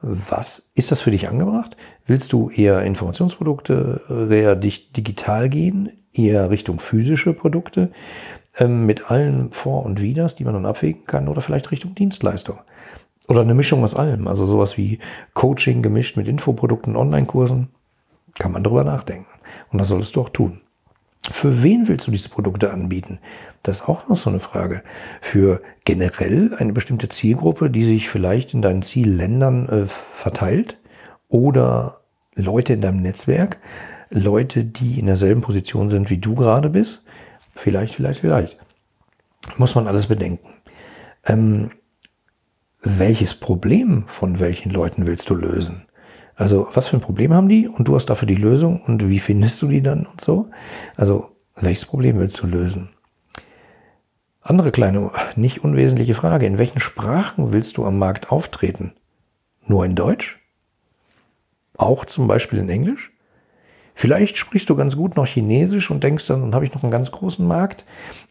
Was 0.06 0.62
ist 0.76 0.92
das 0.92 1.00
für 1.00 1.12
dich 1.12 1.30
angebracht? 1.30 1.78
Willst 2.06 2.34
du 2.34 2.50
eher 2.50 2.84
Informationsprodukte, 2.84 4.02
äh, 4.30 4.42
eher 4.42 4.58
digital 4.58 5.48
gehen, 5.48 5.92
eher 6.12 6.50
Richtung 6.50 6.80
physische 6.80 7.32
Produkte 7.32 7.90
ähm, 8.58 8.86
mit 8.86 9.10
allen 9.10 9.54
Vor- 9.54 9.86
und 9.86 10.02
Widers, 10.02 10.36
die 10.36 10.44
man 10.44 10.56
dann 10.56 10.66
abwägen 10.66 11.06
kann, 11.06 11.30
oder 11.30 11.40
vielleicht 11.40 11.72
Richtung 11.72 11.96
Dienstleistung? 11.96 12.58
Oder 13.30 13.42
eine 13.42 13.54
Mischung 13.54 13.86
aus 13.86 13.96
allem, 13.96 14.28
also 14.28 14.46
sowas 14.46 14.78
wie 14.78 15.00
Coaching 15.36 15.82
gemischt 15.82 16.18
mit 16.18 16.28
Infoprodukten, 16.28 16.98
Online-Kursen, 16.98 17.70
kann 18.36 18.52
man 18.52 18.62
darüber 18.62 18.84
nachdenken. 18.84 19.28
Und 19.72 19.80
das 19.80 19.88
solltest 19.88 20.18
du 20.18 20.22
auch 20.22 20.30
tun. 20.30 20.60
Für 21.32 21.64
wen 21.64 21.88
willst 21.88 22.08
du 22.08 22.12
diese 22.12 22.30
Produkte 22.30 22.72
anbieten? 22.72 23.20
Das 23.64 23.80
ist 23.80 23.88
auch 23.88 24.10
noch 24.10 24.18
so 24.18 24.30
eine 24.30 24.42
Frage. 24.42 24.84
Für 25.22 25.62
generell 25.86 26.54
eine 26.58 26.74
bestimmte 26.74 27.08
Zielgruppe, 27.08 27.70
die 27.70 27.86
sich 27.86 28.10
vielleicht 28.10 28.54
in 28.54 28.62
deinen 28.62 28.82
Zielländern 28.82 29.70
äh, 29.70 29.86
verteilt 30.16 30.78
oder 31.30 32.02
Leute 32.36 32.74
in 32.74 32.82
deinem 32.82 33.02
Netzwerk, 33.02 33.58
Leute, 34.10 34.66
die 34.66 35.00
in 35.00 35.06
derselben 35.06 35.42
Position 35.42 35.90
sind, 35.90 36.10
wie 36.10 36.18
du 36.18 36.36
gerade 36.36 36.70
bist. 36.70 37.04
Vielleicht, 37.56 37.96
vielleicht, 37.96 38.20
vielleicht. 38.20 38.58
Muss 39.58 39.76
man 39.76 39.88
alles 39.88 40.08
bedenken. 40.08 40.50
Ähm, 41.26 41.72
welches 42.82 43.34
Problem 43.34 44.06
von 44.08 44.40
welchen 44.40 44.72
Leuten 44.72 45.06
willst 45.06 45.30
du 45.30 45.36
lösen? 45.36 45.86
Also 46.36 46.68
was 46.74 46.88
für 46.88 46.98
ein 46.98 47.02
Problem 47.02 47.34
haben 47.34 47.50
die 47.50 47.68
und 47.68 47.88
du 47.88 47.96
hast 47.96 48.08
dafür 48.08 48.28
die 48.28 48.36
Lösung 48.36 48.82
und 48.82 49.08
wie 49.08 49.20
findest 49.20 49.62
du 49.62 49.68
die 49.68 49.82
dann 49.82 50.06
und 50.06 50.22
so? 50.22 50.50
Also 50.96 51.30
welches 51.56 51.86
Problem 51.86 52.18
willst 52.20 52.42
du 52.42 52.48
lösen? 52.48 52.90
Andere 54.42 54.72
kleine, 54.72 55.12
nicht 55.36 55.64
unwesentliche 55.64 56.16
Frage. 56.16 56.46
In 56.46 56.58
welchen 56.58 56.80
Sprachen 56.80 57.54
willst 57.54 57.78
du 57.78 57.86
am 57.86 57.98
Markt 57.98 58.32
auftreten? 58.32 58.94
Nur 59.66 59.86
in 59.86 59.96
Deutsch? 59.96 60.40
Auch 61.78 62.06
zum 62.06 62.28
Beispiel 62.28 62.60
in 62.60 62.70
Englisch? 62.70 63.12
Vielleicht 63.96 64.38
sprichst 64.38 64.70
du 64.70 64.76
ganz 64.76 64.96
gut 64.98 65.16
noch 65.16 65.28
Chinesisch 65.28 65.92
und 65.92 66.04
denkst 66.04 66.28
dann, 66.28 66.42
dann 66.42 66.56
habe 66.56 66.66
ich 66.66 66.74
noch 66.74 66.84
einen 66.84 66.92
ganz 66.92 67.12
großen 67.12 67.46
Markt. 67.48 67.86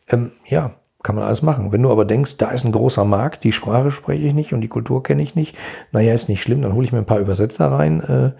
Ähm, 0.08 0.32
ja, 0.44 0.74
kann 1.02 1.16
man 1.16 1.24
alles 1.24 1.42
machen. 1.42 1.72
Wenn 1.72 1.82
du 1.82 1.90
aber 1.90 2.04
denkst, 2.04 2.36
da 2.38 2.50
ist 2.50 2.64
ein 2.64 2.72
großer 2.72 3.04
Markt, 3.04 3.44
die 3.44 3.52
Sprache 3.52 3.90
spreche 3.90 4.26
ich 4.26 4.34
nicht 4.34 4.52
und 4.52 4.60
die 4.60 4.68
Kultur 4.68 5.02
kenne 5.02 5.22
ich 5.22 5.34
nicht, 5.34 5.56
naja, 5.90 6.14
ist 6.14 6.28
nicht 6.28 6.42
schlimm, 6.42 6.62
dann 6.62 6.74
hole 6.74 6.86
ich 6.86 6.92
mir 6.92 6.98
ein 6.98 7.06
paar 7.06 7.18
Übersetzer 7.18 7.70
rein, 7.70 8.00
äh, 8.00 8.32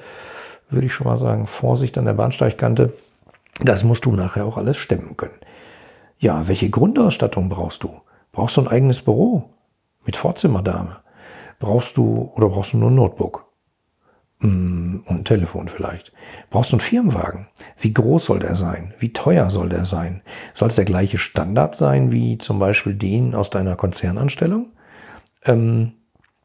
würde 0.71 0.87
ich 0.87 0.93
schon 0.93 1.07
mal 1.07 1.19
sagen, 1.19 1.47
Vorsicht 1.47 1.99
an 1.99 2.05
der 2.05 2.15
Bahnsteigkante. 2.15 2.93
Das 3.63 3.85
musst 3.85 4.05
du 4.05 4.13
nachher 4.13 4.47
auch 4.47 4.57
alles 4.57 4.77
stemmen 4.77 5.17
können. 5.17 5.35
Ja, 6.19 6.49
welche 6.49 6.71
Grundausstattung 6.71 7.49
brauchst 7.49 7.83
du? 7.83 7.91
Brauchst 8.31 8.57
du 8.57 8.63
ein 8.63 8.69
eigenes 8.69 9.03
Büro 9.03 9.51
mit 10.05 10.17
Vorzimmerdame? 10.17 10.97
Brauchst 11.59 11.97
du 11.97 12.33
oder 12.35 12.49
brauchst 12.49 12.73
du 12.73 12.79
nur 12.79 12.91
ein 12.91 12.95
Notebook? 12.95 13.52
Mm, 14.43 15.03
und 15.07 15.21
ein 15.21 15.25
Telefon 15.25 15.69
vielleicht. 15.69 16.13
Brauchst 16.51 16.73
du 16.73 16.77
einen 16.77 16.81
Firmenwagen? 16.81 17.47
Wie 17.81 17.95
groß 17.95 18.27
soll 18.27 18.41
der 18.41 18.57
sein? 18.57 18.93
Wie 18.99 19.13
teuer 19.13 19.51
soll 19.51 19.69
der 19.69 19.87
sein? 19.87 20.23
Soll 20.53 20.69
es 20.69 20.75
der 20.75 20.85
gleiche 20.85 21.19
Standard 21.19 21.77
sein 21.77 22.11
wie 22.11 22.39
zum 22.39 22.59
Beispiel 22.59 22.95
den 22.95 23.35
aus 23.35 23.51
deiner 23.51 23.77
Konzernanstellung? 23.77 24.67
Ähm, 25.45 25.93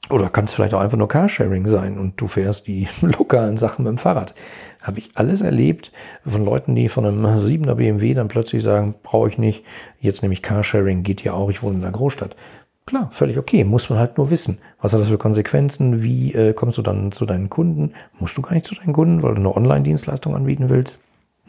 oder 0.10 0.30
kann 0.30 0.46
es 0.46 0.54
vielleicht 0.54 0.74
auch 0.74 0.80
einfach 0.80 0.98
nur 0.98 1.08
Carsharing 1.08 1.68
sein 1.68 1.98
und 1.98 2.22
du 2.22 2.28
fährst 2.28 2.68
die 2.68 2.88
lokalen 3.02 3.58
Sachen 3.58 3.84
mit 3.84 3.92
dem 3.92 3.98
Fahrrad. 3.98 4.36
Habe 4.80 5.00
ich 5.00 5.10
alles 5.16 5.42
erlebt 5.42 5.92
von 6.26 6.46
Leuten, 6.46 6.76
die 6.76 6.88
von 6.88 7.06
einem 7.06 7.26
7er 7.26 7.76
BMW 7.76 8.14
dann 8.14 8.28
plötzlich 8.28 8.64
sagen, 8.64 8.94
brauche 9.02 9.30
ich 9.30 9.38
nicht, 9.38 9.66
jetzt 10.00 10.22
nehme 10.22 10.34
ich 10.34 10.44
Carsharing, 10.44 11.02
geht 11.02 11.24
ja 11.24 11.34
auch, 11.34 11.50
ich 11.50 11.64
wohne 11.64 11.78
in 11.78 11.84
einer 11.84 11.92
Großstadt. 11.92 12.36
Klar, 12.88 13.12
völlig 13.12 13.38
okay, 13.38 13.66
muss 13.66 13.90
man 13.90 14.00
halt 14.00 14.18
nur 14.18 14.32
wissen. 14.32 14.60
Was 14.82 14.94
hat 14.94 15.02
das 15.02 15.10
für 15.10 15.18
Konsequenzen? 15.18 16.02
Wie 16.02 16.34
äh, 16.34 16.54
kommst 16.54 16.78
du 16.78 16.82
dann 16.82 17.12
zu 17.12 17.26
deinen 17.26 17.50
Kunden? 17.50 17.94
Musst 18.18 18.38
du 18.38 18.42
gar 18.42 18.54
nicht 18.54 18.66
zu 18.66 18.76
deinen 18.76 18.94
Kunden, 18.94 19.22
weil 19.22 19.36
du 19.36 19.42
eine 19.42 19.54
Online-Dienstleistung 19.54 20.34
anbieten 20.34 20.70
willst? 20.70 20.98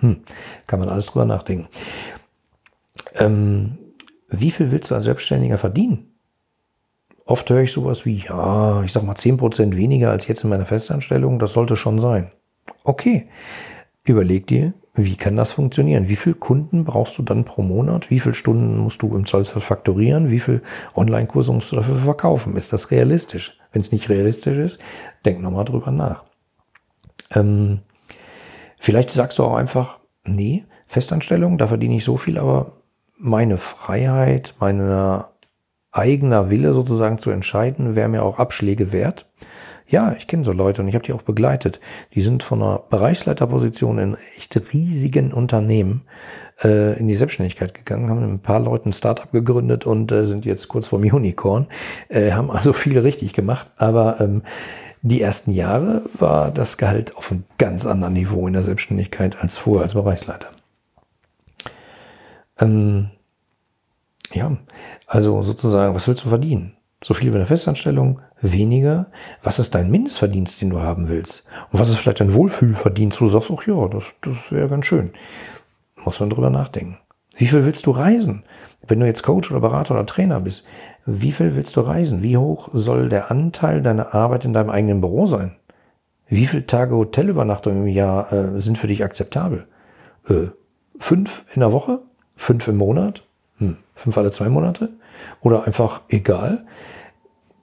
Hm, 0.01 0.17
kann 0.67 0.81
man 0.81 0.89
alles 0.89 1.07
drüber 1.07 1.25
nachdenken. 1.25 1.69
Ähm, 3.15 3.79
wie 4.29 4.51
viel 4.51 4.73
willst 4.73 4.91
du 4.91 4.97
als 4.97 5.05
Selbstständiger 5.05 5.59
verdienen? 5.59 6.13
Oft 7.25 7.49
höre 7.51 7.63
ich 7.63 7.71
sowas 7.71 8.05
wie, 8.05 8.17
ja, 8.17 8.83
ich 8.83 8.93
sag 8.93 9.05
mal 9.05 9.15
10% 9.15 9.77
weniger 9.77 10.11
als 10.11 10.27
jetzt 10.27 10.43
in 10.43 10.51
meiner 10.51 10.67
Festanstellung, 10.67 11.39
das 11.39 11.53
sollte 11.53 11.77
schon 11.77 12.01
sein. 12.01 12.33
Okay, 12.83 13.29
überleg 14.03 14.49
dir, 14.49 14.73
wie 15.05 15.17
kann 15.17 15.37
das 15.37 15.53
funktionieren? 15.53 16.09
Wie 16.09 16.17
viele 16.17 16.35
Kunden 16.35 16.85
brauchst 16.85 17.19
du 17.19 17.23
dann 17.23 17.45
pro 17.45 17.63
Monat? 17.63 18.11
Wie 18.11 18.21
viele 18.21 18.35
Stunden 18.35 18.79
musst 18.79 19.03
du 19.03 19.15
im 19.17 19.27
Zollfall 19.27 19.63
faktorieren? 19.63 20.31
Wie 20.31 20.41
viele 20.41 20.63
Online-Kurse 20.95 21.53
musst 21.53 21.73
du 21.73 21.77
dafür 21.77 21.97
verkaufen? 21.97 22.57
Ist 22.57 22.73
das 22.73 22.91
realistisch? 22.91 23.57
Wenn 23.73 23.83
es 23.83 23.93
nicht 23.93 24.09
realistisch 24.09 24.57
ist, 24.57 24.79
denk 25.25 25.41
nochmal 25.41 25.65
drüber 25.65 25.91
nach. 25.91 26.25
Ähm, 27.31 27.81
vielleicht 28.79 29.11
sagst 29.11 29.39
du 29.39 29.45
auch 29.45 29.57
einfach, 29.57 29.99
nee, 30.25 30.65
Festanstellung, 30.87 31.59
da 31.59 31.69
verdiene 31.69 31.97
ich 31.97 32.05
so 32.05 32.17
viel, 32.17 32.39
aber 32.39 32.73
meine 33.19 33.59
Freiheit, 33.59 34.55
meine 34.59 35.27
eigener 35.93 36.51
Wille 36.51 36.73
sozusagen 36.73 37.19
zu 37.19 37.31
entscheiden, 37.31 37.95
wäre 37.95 38.09
mir 38.09 38.23
auch 38.23 38.39
Abschläge 38.39 38.93
wert. 38.93 39.27
Ja, 39.89 40.15
ich 40.19 40.27
kenne 40.27 40.45
so 40.45 40.53
Leute 40.53 40.83
und 40.83 40.89
ich 40.89 40.95
habe 40.95 41.05
die 41.05 41.15
auch 41.15 41.23
begleitet. 41.23 41.81
Die 42.15 42.21
sind 42.21 42.43
von 42.43 42.63
einer 42.63 42.83
Bereichsleiterposition 42.91 43.99
in 43.99 44.17
echt 44.37 44.61
riesigen 44.73 45.33
Unternehmen 45.33 46.03
äh, 46.63 46.99
in 46.99 47.09
die 47.09 47.17
Selbstständigkeit 47.17 47.73
gegangen, 47.73 48.11
haben 48.11 48.21
mit 48.21 48.29
ein 48.29 48.43
paar 48.43 48.61
Leuten 48.61 48.91
ein 48.91 48.93
Startup 48.93 49.33
gegründet 49.33 49.87
und 49.87 50.13
äh, 50.13 50.27
sind 50.27 50.45
jetzt 50.45 50.69
kurz 50.69 50.89
vorm 50.89 51.03
Unicorn, 51.03 51.69
äh, 52.11 52.33
haben 52.33 52.51
also 52.51 52.75
viel 52.75 52.99
richtig 52.99 53.33
gemacht, 53.33 53.71
aber 53.79 54.21
ähm, 54.21 54.43
die 55.01 55.23
ersten 55.23 55.53
Jahre 55.53 56.03
war 56.19 56.51
das 56.51 56.77
Gehalt 56.77 57.17
auf 57.17 57.31
einem 57.31 57.45
ganz 57.57 57.87
anderen 57.87 58.13
Niveau 58.13 58.47
in 58.47 58.53
der 58.53 58.65
Selbstständigkeit 58.65 59.41
als 59.41 59.57
vorher 59.57 59.85
als 59.85 59.95
Bereichsleiter. 59.95 60.49
Ähm, 62.61 63.09
ja, 64.33 64.55
also 65.07 65.43
sozusagen, 65.43 65.95
was 65.95 66.07
willst 66.09 66.25
du 66.25 66.29
verdienen? 66.29 66.75
So 67.03 67.15
viel 67.15 67.33
wie 67.33 67.37
eine 67.37 67.47
Festanstellung, 67.47 68.21
weniger. 68.41 69.07
Was 69.43 69.59
ist 69.59 69.75
dein 69.75 69.91
Mindestverdienst, 69.91 70.61
den 70.61 70.71
du 70.71 70.81
haben 70.81 71.09
willst? 71.09 71.45
Und 71.71 71.81
was 71.81 71.89
ist 71.89 71.97
vielleicht 71.97 72.21
dein 72.21 72.35
Wohlfühlverdienst, 72.35 73.21
wo 73.21 73.27
du 73.27 73.31
sagst, 73.33 73.51
ach 73.51 73.67
ja, 73.67 73.89
das, 73.89 74.05
das 74.23 74.37
wäre 74.51 74.69
ganz 74.69 74.87
schön. 74.87 75.11
Muss 76.05 76.21
man 76.21 76.31
drüber 76.31 76.51
nachdenken. 76.51 76.99
Wie 77.37 77.47
viel 77.47 77.65
willst 77.65 77.87
du 77.87 77.91
reisen? 77.91 78.45
Wenn 78.87 79.01
du 79.01 79.07
jetzt 79.07 79.23
Coach 79.23 79.51
oder 79.51 79.61
Berater 79.61 79.95
oder 79.95 80.07
Trainer 80.07 80.41
bist, 80.41 80.65
wie 81.07 81.33
viel 81.33 81.57
willst 81.57 81.77
du 81.77 81.81
reisen? 81.81 82.23
Wie 82.23 82.37
hoch 82.37 82.69
soll 82.73 83.09
der 83.09 83.31
Anteil 83.31 83.83
deiner 83.83 84.15
Arbeit 84.15 84.45
in 84.45 84.53
deinem 84.53 84.71
eigenen 84.71 85.01
Büro 85.01 85.27
sein? 85.27 85.57
Wie 86.29 86.47
viele 86.47 86.67
Tage 86.67 86.95
Hotelübernachtung 86.95 87.77
im 87.77 87.87
Jahr 87.87 88.33
äh, 88.33 88.61
sind 88.61 88.77
für 88.77 88.87
dich 88.87 89.03
akzeptabel? 89.03 89.67
Äh, 90.29 90.49
fünf 90.99 91.45
in 91.55 91.61
der 91.61 91.73
Woche? 91.73 92.01
Fünf 92.37 92.69
im 92.69 92.77
Monat? 92.77 93.23
Hm, 93.59 93.79
fünf 93.95 94.19
alle 94.19 94.31
zwei 94.31 94.49
Monate? 94.49 94.91
Oder 95.41 95.67
einfach 95.67 96.03
egal? 96.09 96.67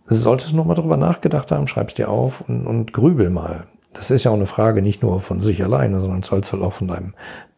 Solltest 0.08 0.52
du 0.52 0.56
noch 0.56 0.66
mal 0.66 0.76
drüber 0.76 0.98
nachgedacht 0.98 1.52
haben, 1.52 1.68
schreib 1.68 1.90
es 1.90 1.96
dir 1.96 2.10
auf 2.10 2.42
und, 2.48 2.68
und 2.68 2.94
grübel 2.94 3.30
mal. 3.30 3.66
Das 3.94 4.12
ist 4.12 4.24
ja 4.24 4.32
auch 4.32 4.36
eine 4.36 4.46
Frage 4.46 4.82
nicht 4.82 5.02
nur 5.02 5.22
von 5.22 5.42
sich 5.42 5.64
alleine, 5.64 6.00
sondern 6.00 6.22
im 6.22 6.62
auch 6.62 6.74
von 6.74 6.88
deinem 6.88 7.14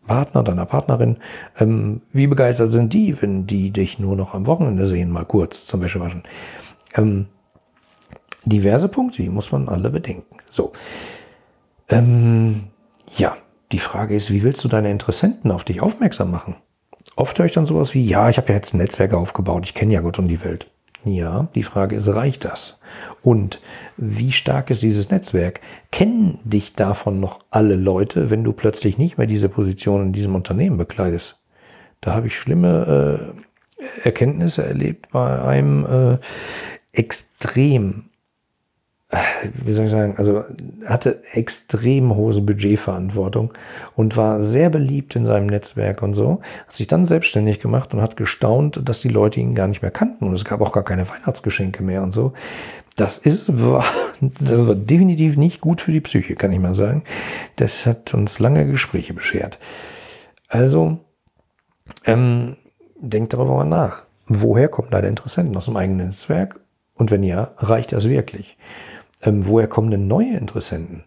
Partner, 0.06 0.44
deiner 0.44 0.66
Partnerin. 0.66 1.18
Ähm, 1.60 2.01
wie 2.13 2.27
begeistert 2.27 2.72
sind 2.72 2.94
die, 2.94 3.22
wenn 3.22 3.48
die 3.48 3.72
dich 3.72 4.00
nur 4.00 4.16
noch 4.16 4.34
am 4.34 4.46
Wochenende 4.46 4.88
sehen, 4.88 5.12
mal 5.12 5.25
kurz 5.25 5.66
zum 5.66 5.82
Wäschewaschen? 5.82 6.24
Ähm, 6.96 7.25
diverse 8.46 8.88
Punkte, 8.88 9.24
die 9.24 9.30
muss 9.30 9.51
man 9.51 9.68
alle 9.68 9.89
bedenken. 9.89 10.38
So. 10.50 10.72
Ähm, 11.89 12.68
ja, 13.16 13.36
die 13.72 13.80
Frage 13.80 14.16
ist, 14.16 14.32
wie 14.32 14.44
willst 14.44 14.63
du 14.63 14.70
deine 14.70 14.92
Interessenten 14.92 15.51
auf 15.51 15.63
dich 15.63 15.82
aufmerksam 15.82 16.32
machen? 16.32 16.56
Oft 17.16 17.38
höre 17.39 17.48
ich 17.48 17.51
dann 17.51 17.66
sowas 17.66 17.94
wie, 17.94 18.06
ja, 18.06 18.30
ich 18.30 18.38
habe 18.38 18.50
ja 18.50 18.56
jetzt 18.56 18.74
ein 18.74 18.77
Netzwerk 18.77 19.13
aufgebaut, 19.13 19.63
ich 19.66 19.74
kenne 19.74 19.94
ja 19.94 20.01
Gott 20.01 20.20
und 20.20 20.27
die 20.27 20.44
Welt. 20.44 20.70
Ja, 21.07 21.47
die 21.55 21.63
Frage 21.63 21.95
ist, 21.95 22.07
reicht 22.07 22.45
das? 22.45 22.77
Und 23.23 23.61
wie 23.97 24.31
stark 24.31 24.69
ist 24.69 24.81
dieses 24.81 25.09
Netzwerk? 25.09 25.61
Kennen 25.91 26.39
dich 26.43 26.73
davon 26.73 27.19
noch 27.19 27.39
alle 27.49 27.75
Leute, 27.75 28.29
wenn 28.29 28.43
du 28.43 28.53
plötzlich 28.53 28.97
nicht 28.97 29.17
mehr 29.17 29.27
diese 29.27 29.49
Position 29.49 30.07
in 30.07 30.13
diesem 30.13 30.35
Unternehmen 30.35 30.77
bekleidest? 30.77 31.37
Da 32.01 32.13
habe 32.13 32.27
ich 32.27 32.37
schlimme 32.37 33.33
äh, 33.83 34.03
Erkenntnisse 34.03 34.65
erlebt 34.65 35.09
bei 35.11 35.41
einem 35.41 35.85
äh, 35.85 36.17
extrem 36.91 38.05
wie 39.09 39.71
soll 39.71 39.85
ich 39.85 39.91
sagen, 39.91 40.15
also 40.17 40.43
hatte 40.85 41.23
extrem 41.31 42.13
hohe 42.13 42.41
Budgetverantwortung 42.41 43.53
und 43.95 44.17
war 44.17 44.41
sehr 44.41 44.69
beliebt 44.69 45.15
in 45.15 45.25
seinem 45.25 45.47
Netzwerk 45.47 46.01
und 46.01 46.13
so, 46.13 46.41
hat 46.67 46.75
sich 46.75 46.87
dann 46.87 47.05
selbstständig 47.05 47.61
gemacht 47.61 47.93
und 47.93 48.01
hat 48.01 48.17
gestaunt, 48.17 48.81
dass 48.83 48.99
die 48.99 49.07
Leute 49.07 49.39
ihn 49.39 49.55
gar 49.55 49.69
nicht 49.69 49.81
mehr 49.81 49.91
kannten 49.91 50.25
und 50.25 50.33
es 50.33 50.43
gab 50.43 50.59
auch 50.59 50.73
gar 50.73 50.83
keine 50.83 51.07
Weihnachtsgeschenke 51.09 51.83
mehr 51.83 52.03
und 52.03 52.13
so. 52.13 52.33
Das 52.97 53.17
ist, 53.17 53.45
war, 53.47 53.85
das 54.19 54.67
war 54.67 54.75
definitiv 54.75 55.37
nicht 55.37 55.61
gut 55.61 55.81
für 55.81 55.91
die 55.93 56.01
Psyche, 56.01 56.35
kann 56.35 56.51
ich 56.51 56.59
mal 56.59 56.75
sagen. 56.75 57.03
Das 57.55 57.85
hat 57.85 58.13
uns 58.13 58.39
lange 58.39 58.65
Gespräche 58.69 59.13
beschert. 59.13 59.57
Also, 60.49 60.97
ähm, 62.05 62.57
denkt 62.99 63.33
darüber 63.33 63.63
nach. 63.63 64.03
Woher 64.25 64.67
kommen 64.67 64.89
deine 64.89 65.07
Interessenten? 65.07 65.55
Aus 65.55 65.65
dem 65.65 65.77
eigenen 65.77 66.07
Netzwerk? 66.07 66.59
Und 66.95 67.11
wenn 67.11 67.23
ja, 67.23 67.51
reicht 67.57 67.91
das 67.91 68.09
wirklich? 68.09 68.57
Ähm, 69.21 69.47
woher 69.47 69.67
kommen 69.67 69.91
denn 69.91 70.07
neue 70.07 70.38
Interessenten? 70.38 71.03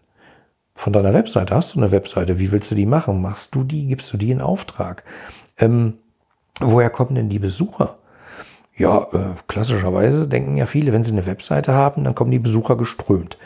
Von 0.75 0.93
deiner 0.93 1.13
Webseite 1.13 1.55
hast 1.55 1.75
du 1.75 1.79
eine 1.79 1.91
Webseite. 1.91 2.39
Wie 2.39 2.51
willst 2.51 2.71
du 2.71 2.75
die 2.75 2.85
machen? 2.85 3.21
Machst 3.21 3.53
du 3.53 3.63
die? 3.63 3.87
Gibst 3.87 4.11
du 4.13 4.17
die 4.17 4.31
in 4.31 4.41
Auftrag? 4.41 5.03
Ähm, 5.57 5.95
woher 6.59 6.89
kommen 6.89 7.15
denn 7.15 7.29
die 7.29 7.39
Besucher? 7.39 7.97
Ja, 8.77 9.07
äh, 9.13 9.35
klassischerweise 9.47 10.27
denken 10.27 10.57
ja 10.57 10.65
viele, 10.65 10.91
wenn 10.91 11.03
sie 11.03 11.11
eine 11.11 11.27
Webseite 11.27 11.73
haben, 11.73 12.03
dann 12.03 12.15
kommen 12.15 12.31
die 12.31 12.39
Besucher 12.39 12.77
geströmt. 12.77 13.37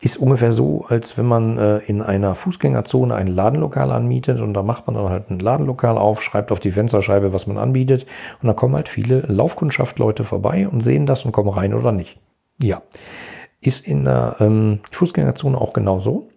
Ist 0.00 0.18
ungefähr 0.18 0.52
so, 0.52 0.84
als 0.86 1.16
wenn 1.16 1.24
man 1.24 1.56
äh, 1.56 1.78
in 1.78 2.02
einer 2.02 2.34
Fußgängerzone 2.34 3.14
ein 3.14 3.28
Ladenlokal 3.28 3.90
anmietet 3.90 4.40
und 4.40 4.52
da 4.52 4.62
macht 4.62 4.86
man 4.86 4.96
dann 4.96 5.08
halt 5.08 5.30
ein 5.30 5.38
Ladenlokal 5.38 5.96
auf, 5.96 6.22
schreibt 6.22 6.52
auf 6.52 6.60
die 6.60 6.72
Fensterscheibe, 6.72 7.32
was 7.32 7.46
man 7.46 7.56
anbietet 7.56 8.06
und 8.42 8.48
dann 8.48 8.56
kommen 8.56 8.74
halt 8.74 8.90
viele 8.90 9.20
Laufkundschaftleute 9.20 10.24
vorbei 10.24 10.68
und 10.68 10.82
sehen 10.82 11.06
das 11.06 11.24
und 11.24 11.32
kommen 11.32 11.48
rein 11.48 11.72
oder 11.72 11.92
nicht. 11.92 12.18
Ja, 12.58 12.82
ist 13.62 13.86
in 13.86 14.04
der 14.04 14.36
ähm, 14.40 14.80
Fußgängerzone 14.90 15.58
auch 15.58 15.72
genauso. 15.72 16.28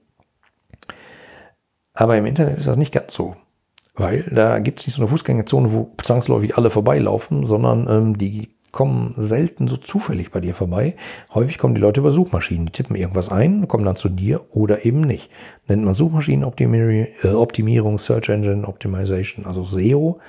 Aber 1.93 2.17
im 2.17 2.25
Internet 2.25 2.59
ist 2.59 2.67
das 2.67 2.77
nicht 2.77 2.93
ganz 2.93 3.13
so. 3.13 3.35
Weil 3.95 4.23
da 4.23 4.59
gibt 4.59 4.79
es 4.79 4.87
nicht 4.87 4.95
so 4.95 5.01
eine 5.01 5.09
Fußgängerzone, 5.09 5.71
wo 5.71 5.91
zwangsläufig 6.03 6.57
alle 6.57 6.69
vorbeilaufen, 6.69 7.45
sondern 7.45 7.87
ähm, 7.89 8.17
die 8.17 8.54
kommen 8.75 9.13
selten 9.17 9.69
so 9.69 9.77
zufällig 9.77 10.31
bei 10.31 10.41
dir 10.41 10.53
vorbei. 10.53 10.95
Häufig 11.33 11.57
kommen 11.57 11.75
die 11.75 11.81
Leute 11.81 12.01
über 12.01 12.11
Suchmaschinen, 12.11 12.65
die 12.65 12.71
tippen 12.73 12.97
irgendwas 12.97 13.29
ein, 13.29 13.69
kommen 13.69 13.85
dann 13.85 13.95
zu 13.95 14.09
dir 14.09 14.41
oder 14.51 14.83
eben 14.83 14.99
nicht. 14.99 15.29
Nennt 15.69 15.85
man 15.85 15.93
Suchmaschinenoptimierung, 15.93 17.95
äh, 17.95 17.99
Search 17.99 18.27
Engine 18.27 18.67
Optimization, 18.67 19.45
also 19.45 19.63
SEO. 19.63 20.19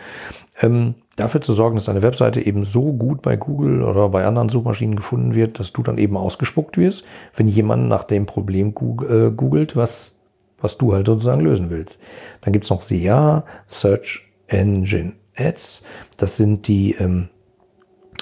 Ähm, 0.63 0.95
dafür 1.17 1.41
zu 1.41 1.55
sorgen, 1.55 1.75
dass 1.75 1.87
deine 1.87 2.03
Webseite 2.03 2.41
eben 2.41 2.65
so 2.65 2.93
gut 2.93 3.21
bei 3.21 3.37
Google 3.37 3.83
oder 3.83 4.09
bei 4.11 4.25
anderen 4.25 4.49
Suchmaschinen 4.49 4.95
gefunden 4.95 5.35
wird, 5.35 5.59
dass 5.59 5.73
du 5.73 5.83
dann 5.83 5.99
eben 5.99 6.17
ausgespuckt 6.17 6.79
wirst, 6.79 7.03
wenn 7.35 7.49
jemand 7.49 7.89
nach 7.89 8.05
dem 8.05 8.27
Problem 8.27 8.69
äh, 8.69 9.33
googelt, 9.33 9.75
was, 9.75 10.15
was 10.61 10.79
du 10.79 10.93
halt 10.93 11.07
sozusagen 11.07 11.41
lösen 11.41 11.69
willst. 11.69 11.99
Dann 12.43 12.53
gibt's 12.53 12.71
noch 12.71 12.83
SEA, 12.83 13.43
Search 13.67 14.23
Engine 14.47 15.15
Ads. 15.35 15.83
Das 16.17 16.37
sind 16.37 16.69
die 16.69 16.93
ähm, 16.93 17.31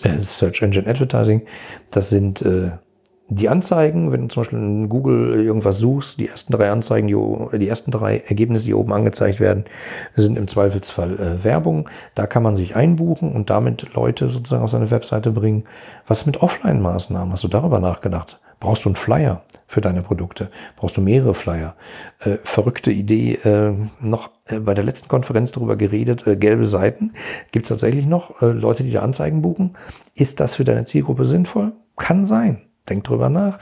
äh, 0.03 0.23
Search 0.23 0.63
Engine 0.63 0.87
Advertising. 0.87 1.43
Das 1.91 2.11
sind 2.11 2.43
äh, 2.43 2.73
die 3.29 3.49
Anzeigen, 3.49 4.13
wenn 4.13 4.23
du 4.23 4.29
zum 4.29 4.43
Beispiel 4.43 4.59
in 4.59 4.89
Google 4.89 5.43
irgendwas 5.43 5.79
suchst, 5.79 6.19
die 6.19 6.29
ersten 6.29 6.53
drei 6.53 6.71
Anzeigen, 6.71 7.09
die, 7.09 7.59
die 7.59 7.69
ersten 7.69 7.91
drei 7.91 8.19
Ergebnisse, 8.19 8.67
die 8.67 8.75
oben 8.75 8.93
angezeigt 8.93 9.41
werden, 9.41 9.65
sind 10.15 10.37
im 10.37 10.47
Zweifelsfall 10.47 11.15
äh, 11.19 11.45
Werbung. 11.45 11.89
Da 12.15 12.27
kann 12.27 12.43
man 12.43 12.57
sich 12.57 12.77
einbuchen 12.77 13.33
und 13.33 13.49
damit 13.49 13.95
Leute 13.95 14.29
sozusagen 14.29 14.63
auf 14.63 14.71
seine 14.71 14.91
Webseite 14.91 15.31
bringen. 15.31 15.65
Was 16.07 16.21
ist 16.21 16.27
mit 16.27 16.43
Offline-Maßnahmen? 16.43 17.33
Hast 17.33 17.45
du 17.45 17.49
darüber 17.49 17.81
nachgedacht? 17.81 18.39
Brauchst 18.65 18.87
du 18.87 18.89
einen 18.89 18.97
Flyer 18.97 19.43
für 19.67 19.83
deine 19.83 20.01
Produkte? 20.01 20.51
Brauchst 20.77 20.97
du 20.97 21.03
mehrere 21.03 21.35
Flyer? 21.35 21.77
Äh, 22.21 22.39
verrückte 22.45 22.91
Idee, 22.91 23.35
äh, 23.35 23.75
noch 24.01 24.31
äh, 24.47 24.59
bei 24.59 24.73
der 24.73 24.85
letzten 24.85 25.07
Konferenz 25.07 25.53
darüber 25.53 25.77
geredet, 25.77 26.27
äh, 26.27 26.35
gelbe 26.35 26.67
Seiten. 26.67 27.13
Gibt 27.53 27.67
es 27.67 27.69
tatsächlich 27.69 28.07
noch 28.07 28.41
äh, 28.41 28.47
Leute, 28.47 28.83
die 28.83 28.91
da 28.91 29.03
Anzeigen 29.03 29.43
buchen? 29.43 29.77
Ist 30.15 30.41
das 30.41 30.55
für 30.55 30.65
deine 30.65 30.87
Zielgruppe 30.87 31.27
sinnvoll? 31.27 31.73
Kann 31.99 32.25
sein. 32.25 32.63
Denk 32.89 33.05
drüber 33.05 33.29
nach. 33.29 33.59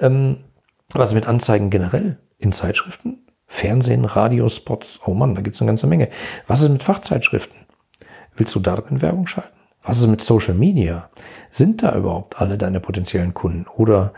Ähm, 0.00 0.44
was 0.92 1.08
ist 1.08 1.16
mit 1.16 1.26
Anzeigen 1.26 1.70
generell 1.70 2.18
in 2.38 2.52
Zeitschriften? 2.52 3.26
Fernsehen, 3.48 4.04
Radiospots, 4.04 5.00
oh 5.04 5.14
Mann, 5.14 5.34
da 5.34 5.40
gibt 5.40 5.56
es 5.56 5.62
eine 5.62 5.70
ganze 5.70 5.88
Menge. 5.88 6.10
Was 6.46 6.60
ist 6.60 6.70
mit 6.70 6.84
Fachzeitschriften? 6.84 7.66
Willst 8.36 8.54
du 8.54 8.60
da 8.60 8.76
drin 8.76 9.02
Werbung 9.02 9.26
schalten? 9.26 9.53
Was 9.84 10.00
ist 10.00 10.06
mit 10.06 10.22
Social 10.22 10.54
Media? 10.54 11.10
Sind 11.50 11.82
da 11.82 11.94
überhaupt 11.96 12.40
alle 12.40 12.58
deine 12.58 12.80
potenziellen 12.80 13.34
Kunden? 13.34 13.66
Oder 13.76 14.12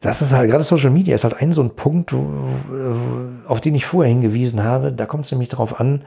das 0.00 0.20
ist 0.20 0.32
halt, 0.32 0.50
gerade 0.50 0.64
Social 0.64 0.90
Media 0.90 1.14
ist 1.14 1.24
halt 1.24 1.40
ein 1.40 1.52
so 1.52 1.62
ein 1.62 1.76
Punkt, 1.76 2.12
auf 3.46 3.60
den 3.60 3.74
ich 3.76 3.86
vorher 3.86 4.12
hingewiesen 4.12 4.64
habe. 4.64 4.92
Da 4.92 5.06
kommt 5.06 5.26
es 5.26 5.30
nämlich 5.30 5.48
darauf 5.48 5.78
an, 5.78 6.02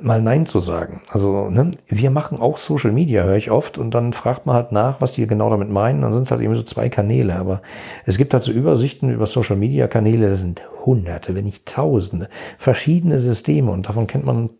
mal 0.00 0.22
Nein 0.22 0.46
zu 0.46 0.60
sagen. 0.60 1.02
Also, 1.10 1.50
ne, 1.50 1.72
wir 1.88 2.10
machen 2.10 2.40
auch 2.40 2.56
Social 2.56 2.92
Media, 2.92 3.24
höre 3.24 3.36
ich 3.36 3.50
oft, 3.50 3.76
und 3.76 3.90
dann 3.92 4.14
fragt 4.14 4.46
man 4.46 4.56
halt 4.56 4.72
nach, 4.72 5.02
was 5.02 5.12
die 5.12 5.26
genau 5.26 5.50
damit 5.50 5.68
meinen. 5.68 6.00
Dann 6.00 6.14
sind 6.14 6.22
es 6.22 6.30
halt 6.30 6.40
eben 6.40 6.54
so 6.54 6.62
zwei 6.62 6.88
Kanäle. 6.88 7.36
Aber 7.36 7.60
es 8.06 8.16
gibt 8.16 8.32
halt 8.32 8.42
so 8.42 8.50
Übersichten 8.50 9.10
über 9.10 9.26
Social 9.26 9.56
Media 9.56 9.86
Kanäle, 9.88 10.30
das 10.30 10.40
sind 10.40 10.62
hunderte, 10.86 11.34
wenn 11.34 11.44
nicht 11.44 11.66
tausende, 11.66 12.30
verschiedene 12.56 13.20
Systeme 13.20 13.70
und 13.70 13.88
davon 13.88 14.06
kennt 14.06 14.24
man 14.24 14.50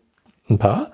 ein 0.49 0.57
paar 0.57 0.91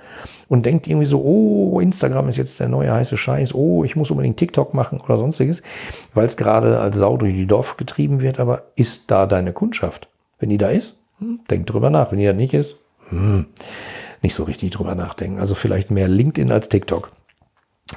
und 0.48 0.66
denkt 0.66 0.88
irgendwie 0.88 1.08
so, 1.08 1.22
oh, 1.22 1.80
Instagram 1.80 2.30
ist 2.30 2.38
jetzt 2.38 2.60
der 2.60 2.68
neue 2.68 2.92
heiße 2.92 3.18
Scheiß, 3.18 3.54
oh, 3.54 3.84
ich 3.84 3.96
muss 3.96 4.12
unbedingt 4.12 4.38
TikTok 4.38 4.74
machen 4.74 5.02
oder 5.02 5.18
sonstiges, 5.18 5.62
weil 6.14 6.26
es 6.26 6.38
gerade 6.38 6.80
als 6.80 6.98
Sau 6.98 7.18
durch 7.18 7.34
die 7.34 7.48
Dorf 7.48 7.78
getrieben 7.78 8.22
wird, 8.22 8.40
aber 8.40 8.64
ist 8.76 9.10
da 9.10 9.26
deine 9.26 9.54
Kundschaft? 9.54 10.08
Wenn 10.40 10.50
die 10.50 10.58
da 10.58 10.70
ist, 10.70 10.96
hm, 11.20 11.42
denk 11.50 11.68
drüber 11.68 11.90
nach. 11.90 12.12
Wenn 12.12 12.20
die 12.20 12.26
da 12.26 12.34
nicht 12.34 12.54
ist, 12.54 12.76
hm, 13.10 13.46
nicht 14.22 14.36
so 14.36 14.44
richtig 14.44 14.72
drüber 14.72 14.96
nachdenken. 14.96 15.40
Also 15.40 15.56
vielleicht 15.56 15.92
mehr 15.92 16.08
LinkedIn 16.08 16.52
als 16.52 16.70
TikTok. 16.70 17.12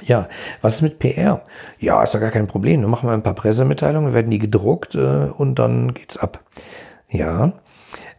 Ja, 0.01 0.27
was 0.61 0.75
ist 0.75 0.81
mit 0.81 0.99
PR? 0.99 1.43
Ja, 1.79 2.01
ist 2.01 2.13
ja 2.13 2.19
gar 2.19 2.31
kein 2.31 2.47
Problem. 2.47 2.81
Dann 2.81 2.89
machen 2.89 3.07
wir 3.07 3.13
ein 3.13 3.23
paar 3.23 3.35
Pressemitteilungen, 3.35 4.13
werden 4.13 4.31
die 4.31 4.39
gedruckt 4.39 4.95
äh, 4.95 5.27
und 5.37 5.55
dann 5.55 5.93
geht's 5.93 6.17
ab. 6.17 6.43
Ja, 7.09 7.53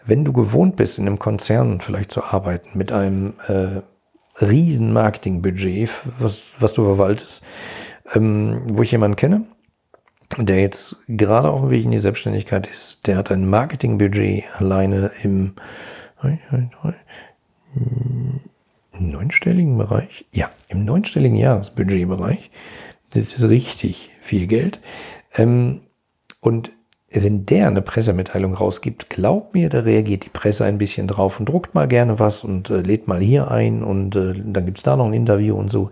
wenn 0.06 0.24
du 0.24 0.32
gewohnt 0.32 0.76
bist, 0.76 0.98
in 0.98 1.06
einem 1.06 1.18
Konzern 1.18 1.80
vielleicht 1.80 2.12
zu 2.12 2.22
arbeiten, 2.22 2.76
mit 2.76 2.92
einem 2.92 3.34
äh, 3.48 3.82
riesen 4.44 4.92
Marketingbudget, 4.92 5.90
was, 6.18 6.42
was 6.58 6.74
du 6.74 6.84
verwaltest, 6.84 7.42
ähm, 8.14 8.62
wo 8.66 8.82
ich 8.82 8.92
jemanden 8.92 9.16
kenne, 9.16 9.44
der 10.38 10.60
jetzt 10.60 10.96
gerade 11.08 11.50
auf 11.50 11.60
dem 11.60 11.70
Weg 11.70 11.84
in 11.84 11.92
die 11.92 12.00
Selbstständigkeit 12.00 12.66
ist, 12.66 13.06
der 13.06 13.16
hat 13.16 13.30
ein 13.30 13.48
Marketingbudget 13.48 14.44
alleine 14.58 15.10
im 15.22 15.54
neunstelligen 18.98 19.78
Bereich, 19.78 20.24
ja, 20.32 20.50
im 20.68 20.84
neunstelligen 20.84 21.36
Jahresbudgetbereich. 21.36 22.50
Das 23.10 23.34
ist 23.34 23.42
richtig 23.44 24.10
viel 24.22 24.46
Geld. 24.46 24.80
Ähm, 25.34 25.82
und 26.40 26.72
wenn 27.22 27.46
der 27.46 27.68
eine 27.68 27.82
Pressemitteilung 27.82 28.54
rausgibt, 28.54 29.08
glaub 29.08 29.54
mir, 29.54 29.68
da 29.68 29.80
reagiert 29.80 30.24
die 30.24 30.30
Presse 30.30 30.64
ein 30.64 30.78
bisschen 30.78 31.06
drauf 31.06 31.38
und 31.38 31.48
druckt 31.48 31.74
mal 31.74 31.86
gerne 31.86 32.18
was 32.18 32.42
und 32.42 32.70
äh, 32.70 32.80
lädt 32.80 33.06
mal 33.06 33.20
hier 33.20 33.50
ein 33.50 33.84
und 33.84 34.16
äh, 34.16 34.34
dann 34.34 34.66
gibt's 34.66 34.82
da 34.82 34.96
noch 34.96 35.06
ein 35.06 35.12
Interview 35.12 35.54
und 35.54 35.70
so. 35.70 35.90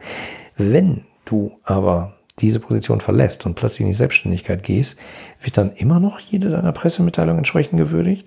Wenn 0.57 1.05
du 1.25 1.59
aber 1.62 2.14
diese 2.41 2.61
Position 2.61 3.00
verlässt 3.00 3.47
und 3.47 3.55
plötzlich 3.55 3.83
in 3.83 3.88
die 3.88 3.95
Selbstständigkeit 3.95 4.64
gehst, 4.64 4.97
wird 5.43 5.57
dann 5.57 5.73
immer 5.76 6.00
noch 6.00 6.19
jede 6.19 6.50
deiner 6.50 6.73
Pressemitteilungen 6.73 7.38
entsprechend 7.38 7.79
gewürdigt? 7.79 8.26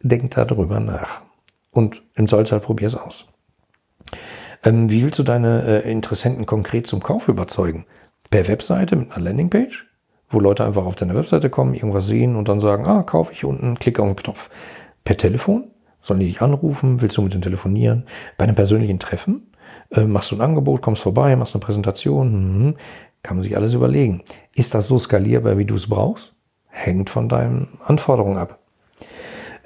Denk 0.00 0.30
darüber 0.30 0.80
nach. 0.80 1.22
Und 1.72 2.02
im 2.14 2.26
Zollzahl 2.26 2.60
probier 2.60 2.88
es 2.88 2.94
aus. 2.94 3.26
Ähm, 4.64 4.88
wie 4.88 5.02
willst 5.02 5.18
du 5.18 5.22
deine 5.22 5.84
äh, 5.84 5.90
Interessenten 5.90 6.46
konkret 6.46 6.86
zum 6.86 7.02
Kauf 7.02 7.28
überzeugen? 7.28 7.84
Per 8.30 8.48
Webseite 8.48 8.96
mit 8.96 9.12
einer 9.12 9.24
Landingpage? 9.24 9.85
Wo 10.30 10.40
Leute 10.40 10.64
einfach 10.64 10.84
auf 10.84 10.96
deine 10.96 11.14
Webseite 11.14 11.50
kommen, 11.50 11.74
irgendwas 11.74 12.06
sehen 12.06 12.36
und 12.36 12.48
dann 12.48 12.60
sagen, 12.60 12.86
ah, 12.86 13.02
kaufe 13.02 13.32
ich 13.32 13.44
unten, 13.44 13.78
klicke 13.78 14.02
auf 14.02 14.08
den 14.08 14.16
Knopf. 14.16 14.50
Per 15.04 15.16
Telefon? 15.16 15.70
Sollen 16.02 16.20
die 16.20 16.26
dich 16.26 16.42
anrufen? 16.42 17.00
Willst 17.00 17.16
du 17.16 17.22
mit 17.22 17.32
denen 17.32 17.42
telefonieren? 17.42 18.04
Bei 18.36 18.44
einem 18.44 18.54
persönlichen 18.54 18.98
Treffen? 18.98 19.52
Äh, 19.90 20.04
machst 20.04 20.30
du 20.30 20.36
ein 20.36 20.40
Angebot, 20.40 20.82
kommst 20.82 21.02
vorbei, 21.02 21.34
machst 21.36 21.54
eine 21.54 21.64
Präsentation? 21.64 22.66
Mhm. 22.66 22.74
Kann 23.22 23.36
man 23.36 23.42
sich 23.42 23.56
alles 23.56 23.74
überlegen. 23.74 24.22
Ist 24.54 24.74
das 24.74 24.86
so 24.86 24.98
skalierbar, 24.98 25.58
wie 25.58 25.64
du 25.64 25.74
es 25.74 25.88
brauchst? 25.88 26.32
Hängt 26.68 27.10
von 27.10 27.28
deinen 27.28 27.78
Anforderungen 27.84 28.38
ab. 28.38 28.58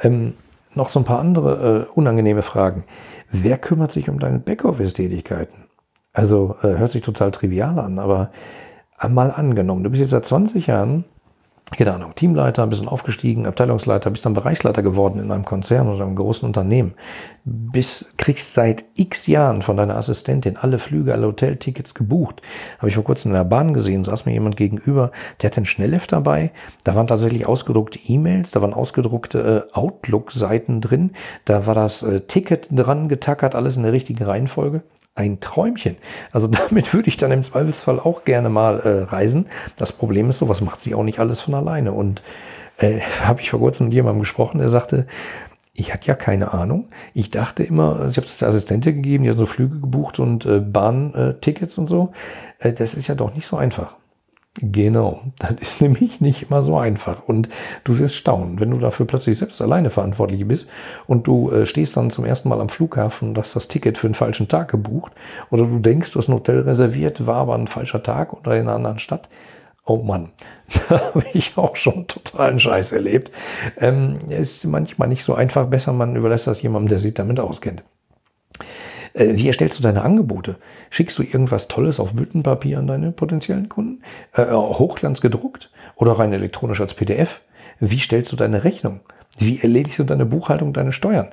Ähm, 0.02 0.34
noch 0.74 0.88
so 0.88 1.00
ein 1.00 1.04
paar 1.04 1.18
andere 1.18 1.88
äh, 1.88 1.92
unangenehme 1.94 2.42
Fragen. 2.42 2.84
Wer 3.30 3.58
kümmert 3.58 3.92
sich 3.92 4.08
um 4.08 4.18
deine 4.18 4.38
Backoffice-Tätigkeiten? 4.38 5.66
Also 6.12 6.56
äh, 6.62 6.68
hört 6.68 6.90
sich 6.90 7.02
total 7.02 7.30
trivial 7.30 7.78
an, 7.78 7.98
aber 7.98 8.30
mal 9.08 9.30
angenommen, 9.30 9.84
du 9.84 9.90
bist 9.90 10.00
jetzt 10.00 10.10
seit 10.10 10.26
20 10.26 10.66
Jahren, 10.66 11.04
keine 11.76 11.94
Ahnung, 11.94 12.14
Teamleiter, 12.16 12.64
ein 12.64 12.68
bisschen 12.68 12.88
aufgestiegen, 12.88 13.46
Abteilungsleiter, 13.46 14.10
bist 14.10 14.26
dann 14.26 14.34
Bereichsleiter 14.34 14.82
geworden 14.82 15.20
in 15.20 15.30
einem 15.30 15.44
Konzern 15.44 15.88
oder 15.88 16.04
einem 16.04 16.16
großen 16.16 16.44
Unternehmen, 16.44 16.94
bis, 17.44 18.06
kriegst 18.16 18.54
seit 18.54 18.84
x 18.94 19.28
Jahren 19.28 19.62
von 19.62 19.76
deiner 19.76 19.96
Assistentin 19.96 20.56
alle 20.56 20.80
Flüge, 20.80 21.12
alle 21.12 21.28
Hoteltickets 21.28 21.94
gebucht. 21.94 22.42
Habe 22.78 22.88
ich 22.88 22.96
vor 22.96 23.04
kurzem 23.04 23.30
in 23.30 23.36
der 23.36 23.44
Bahn 23.44 23.72
gesehen, 23.72 24.04
saß 24.04 24.26
mir 24.26 24.32
jemand 24.32 24.56
gegenüber, 24.56 25.12
der 25.40 25.50
hat 25.50 25.56
einen 25.56 25.66
Schnelllift 25.66 26.10
dabei, 26.10 26.50
da 26.82 26.96
waren 26.96 27.06
tatsächlich 27.06 27.46
ausgedruckte 27.46 28.00
E-Mails, 28.04 28.50
da 28.50 28.60
waren 28.60 28.74
ausgedruckte 28.74 29.68
äh, 29.70 29.74
Outlook-Seiten 29.74 30.80
drin, 30.80 31.12
da 31.44 31.66
war 31.66 31.74
das 31.74 32.02
äh, 32.02 32.22
Ticket 32.22 32.66
dran 32.70 33.08
getackert, 33.08 33.54
alles 33.54 33.76
in 33.76 33.84
der 33.84 33.92
richtigen 33.92 34.24
Reihenfolge 34.24 34.82
ein 35.20 35.40
Träumchen. 35.40 35.96
Also 36.32 36.46
damit 36.68 36.92
würde 36.94 37.08
ich 37.08 37.16
dann 37.16 37.32
im 37.32 37.44
Zweifelsfall 37.44 38.00
auch 38.00 38.24
gerne 38.24 38.48
mal 38.48 38.80
äh, 38.80 39.02
reisen. 39.04 39.46
Das 39.76 39.92
Problem 39.92 40.30
ist, 40.30 40.38
sowas 40.38 40.60
macht 40.60 40.80
sich 40.80 40.94
auch 40.94 41.04
nicht 41.04 41.18
alles 41.18 41.40
von 41.40 41.54
alleine. 41.54 41.92
Und 41.92 42.22
äh, 42.78 43.00
habe 43.22 43.40
ich 43.40 43.50
vor 43.50 43.60
kurzem 43.60 43.86
mit 43.86 43.94
jemandem 43.94 44.20
gesprochen, 44.20 44.58
der 44.58 44.70
sagte, 44.70 45.06
ich 45.72 45.92
hatte 45.94 46.08
ja 46.08 46.14
keine 46.14 46.52
Ahnung. 46.52 46.88
Ich 47.14 47.30
dachte 47.30 47.62
immer, 47.62 47.96
also 47.96 48.10
ich 48.10 48.16
habe 48.16 48.26
das 48.26 48.38
der 48.38 48.48
Assistentin 48.48 48.96
gegeben, 48.96 49.24
die 49.24 49.30
hat 49.30 49.38
so 49.38 49.46
Flüge 49.46 49.78
gebucht 49.78 50.18
und 50.18 50.44
äh, 50.44 50.58
Bahntickets 50.58 51.78
und 51.78 51.86
so. 51.86 52.12
Äh, 52.58 52.72
das 52.72 52.94
ist 52.94 53.06
ja 53.06 53.14
doch 53.14 53.34
nicht 53.34 53.46
so 53.46 53.56
einfach. 53.56 53.96
Genau, 54.58 55.22
das 55.38 55.52
ist 55.60 55.80
nämlich 55.80 56.20
nicht 56.20 56.42
immer 56.42 56.62
so 56.62 56.76
einfach. 56.76 57.22
Und 57.26 57.48
du 57.84 57.98
wirst 57.98 58.16
staunen, 58.16 58.58
wenn 58.58 58.70
du 58.70 58.78
dafür 58.78 59.06
plötzlich 59.06 59.38
selbst 59.38 59.62
alleine 59.62 59.90
verantwortlich 59.90 60.46
bist 60.46 60.66
und 61.06 61.26
du 61.26 61.50
äh, 61.50 61.66
stehst 61.66 61.96
dann 61.96 62.10
zum 62.10 62.24
ersten 62.24 62.48
Mal 62.48 62.60
am 62.60 62.68
Flughafen 62.68 63.28
und 63.28 63.38
hast 63.38 63.54
das 63.54 63.68
Ticket 63.68 63.96
für 63.96 64.08
einen 64.08 64.14
falschen 64.14 64.48
Tag 64.48 64.68
gebucht 64.70 65.12
oder 65.50 65.64
du 65.64 65.78
denkst, 65.78 66.12
du 66.12 66.18
hast 66.18 66.28
ein 66.28 66.34
Hotel 66.34 66.60
reserviert, 66.60 67.26
war 67.26 67.36
aber 67.36 67.54
ein 67.54 67.68
falscher 67.68 68.02
Tag 68.02 68.32
oder 68.32 68.54
in 68.56 68.62
einer 68.62 68.74
anderen 68.74 68.98
Stadt. 68.98 69.28
Oh 69.86 69.98
Mann, 70.02 70.30
da 70.88 71.00
habe 71.00 71.24
ich 71.32 71.56
auch 71.56 71.76
schon 71.76 72.06
totalen 72.08 72.58
Scheiß 72.60 72.92
erlebt. 72.92 73.30
Ähm, 73.78 74.18
ist 74.30 74.64
manchmal 74.64 75.08
nicht 75.08 75.24
so 75.24 75.34
einfach. 75.34 75.66
Besser, 75.68 75.92
man 75.92 76.16
überlässt 76.16 76.46
das 76.46 76.60
jemandem, 76.62 76.88
der 76.90 76.98
sich 76.98 77.14
damit 77.14 77.38
auskennt. 77.40 77.82
Äh, 79.14 79.36
wie 79.36 79.48
erstellst 79.48 79.78
du 79.78 79.82
deine 79.82 80.02
Angebote? 80.02 80.56
Schickst 80.90 81.18
du 81.18 81.22
irgendwas 81.22 81.68
Tolles 81.68 82.00
auf 82.00 82.12
Büttenpapier 82.12 82.78
an 82.78 82.86
deine 82.86 83.12
potenziellen 83.12 83.68
Kunden? 83.68 84.02
Äh, 84.32 84.46
Hochglanz 84.52 85.20
gedruckt 85.20 85.70
oder 85.96 86.12
rein 86.12 86.32
elektronisch 86.32 86.80
als 86.80 86.94
PDF? 86.94 87.40
Wie 87.80 87.98
stellst 87.98 88.32
du 88.32 88.36
deine 88.36 88.64
Rechnung? 88.64 89.00
Wie 89.38 89.60
erledigst 89.60 89.98
du 89.98 90.04
deine 90.04 90.26
Buchhaltung, 90.26 90.72
deine 90.72 90.92
Steuern? 90.92 91.28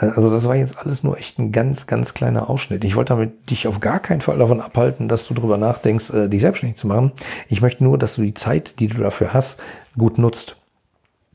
Äh, 0.00 0.06
also 0.06 0.30
das 0.30 0.44
war 0.44 0.56
jetzt 0.56 0.78
alles 0.78 1.02
nur 1.02 1.18
echt 1.18 1.38
ein 1.38 1.52
ganz, 1.52 1.86
ganz 1.86 2.14
kleiner 2.14 2.48
Ausschnitt. 2.48 2.84
Ich 2.84 2.96
wollte 2.96 3.12
damit 3.14 3.50
dich 3.50 3.66
auf 3.66 3.80
gar 3.80 4.00
keinen 4.00 4.20
Fall 4.20 4.38
davon 4.38 4.60
abhalten, 4.60 5.08
dass 5.08 5.26
du 5.26 5.34
darüber 5.34 5.56
nachdenkst, 5.56 6.10
äh, 6.10 6.28
dich 6.28 6.40
selbstständig 6.40 6.78
zu 6.78 6.86
machen. 6.86 7.12
Ich 7.48 7.60
möchte 7.60 7.84
nur, 7.84 7.98
dass 7.98 8.14
du 8.16 8.22
die 8.22 8.34
Zeit, 8.34 8.80
die 8.80 8.88
du 8.88 8.98
dafür 8.98 9.32
hast, 9.32 9.60
gut 9.96 10.18
nutzt 10.18 10.56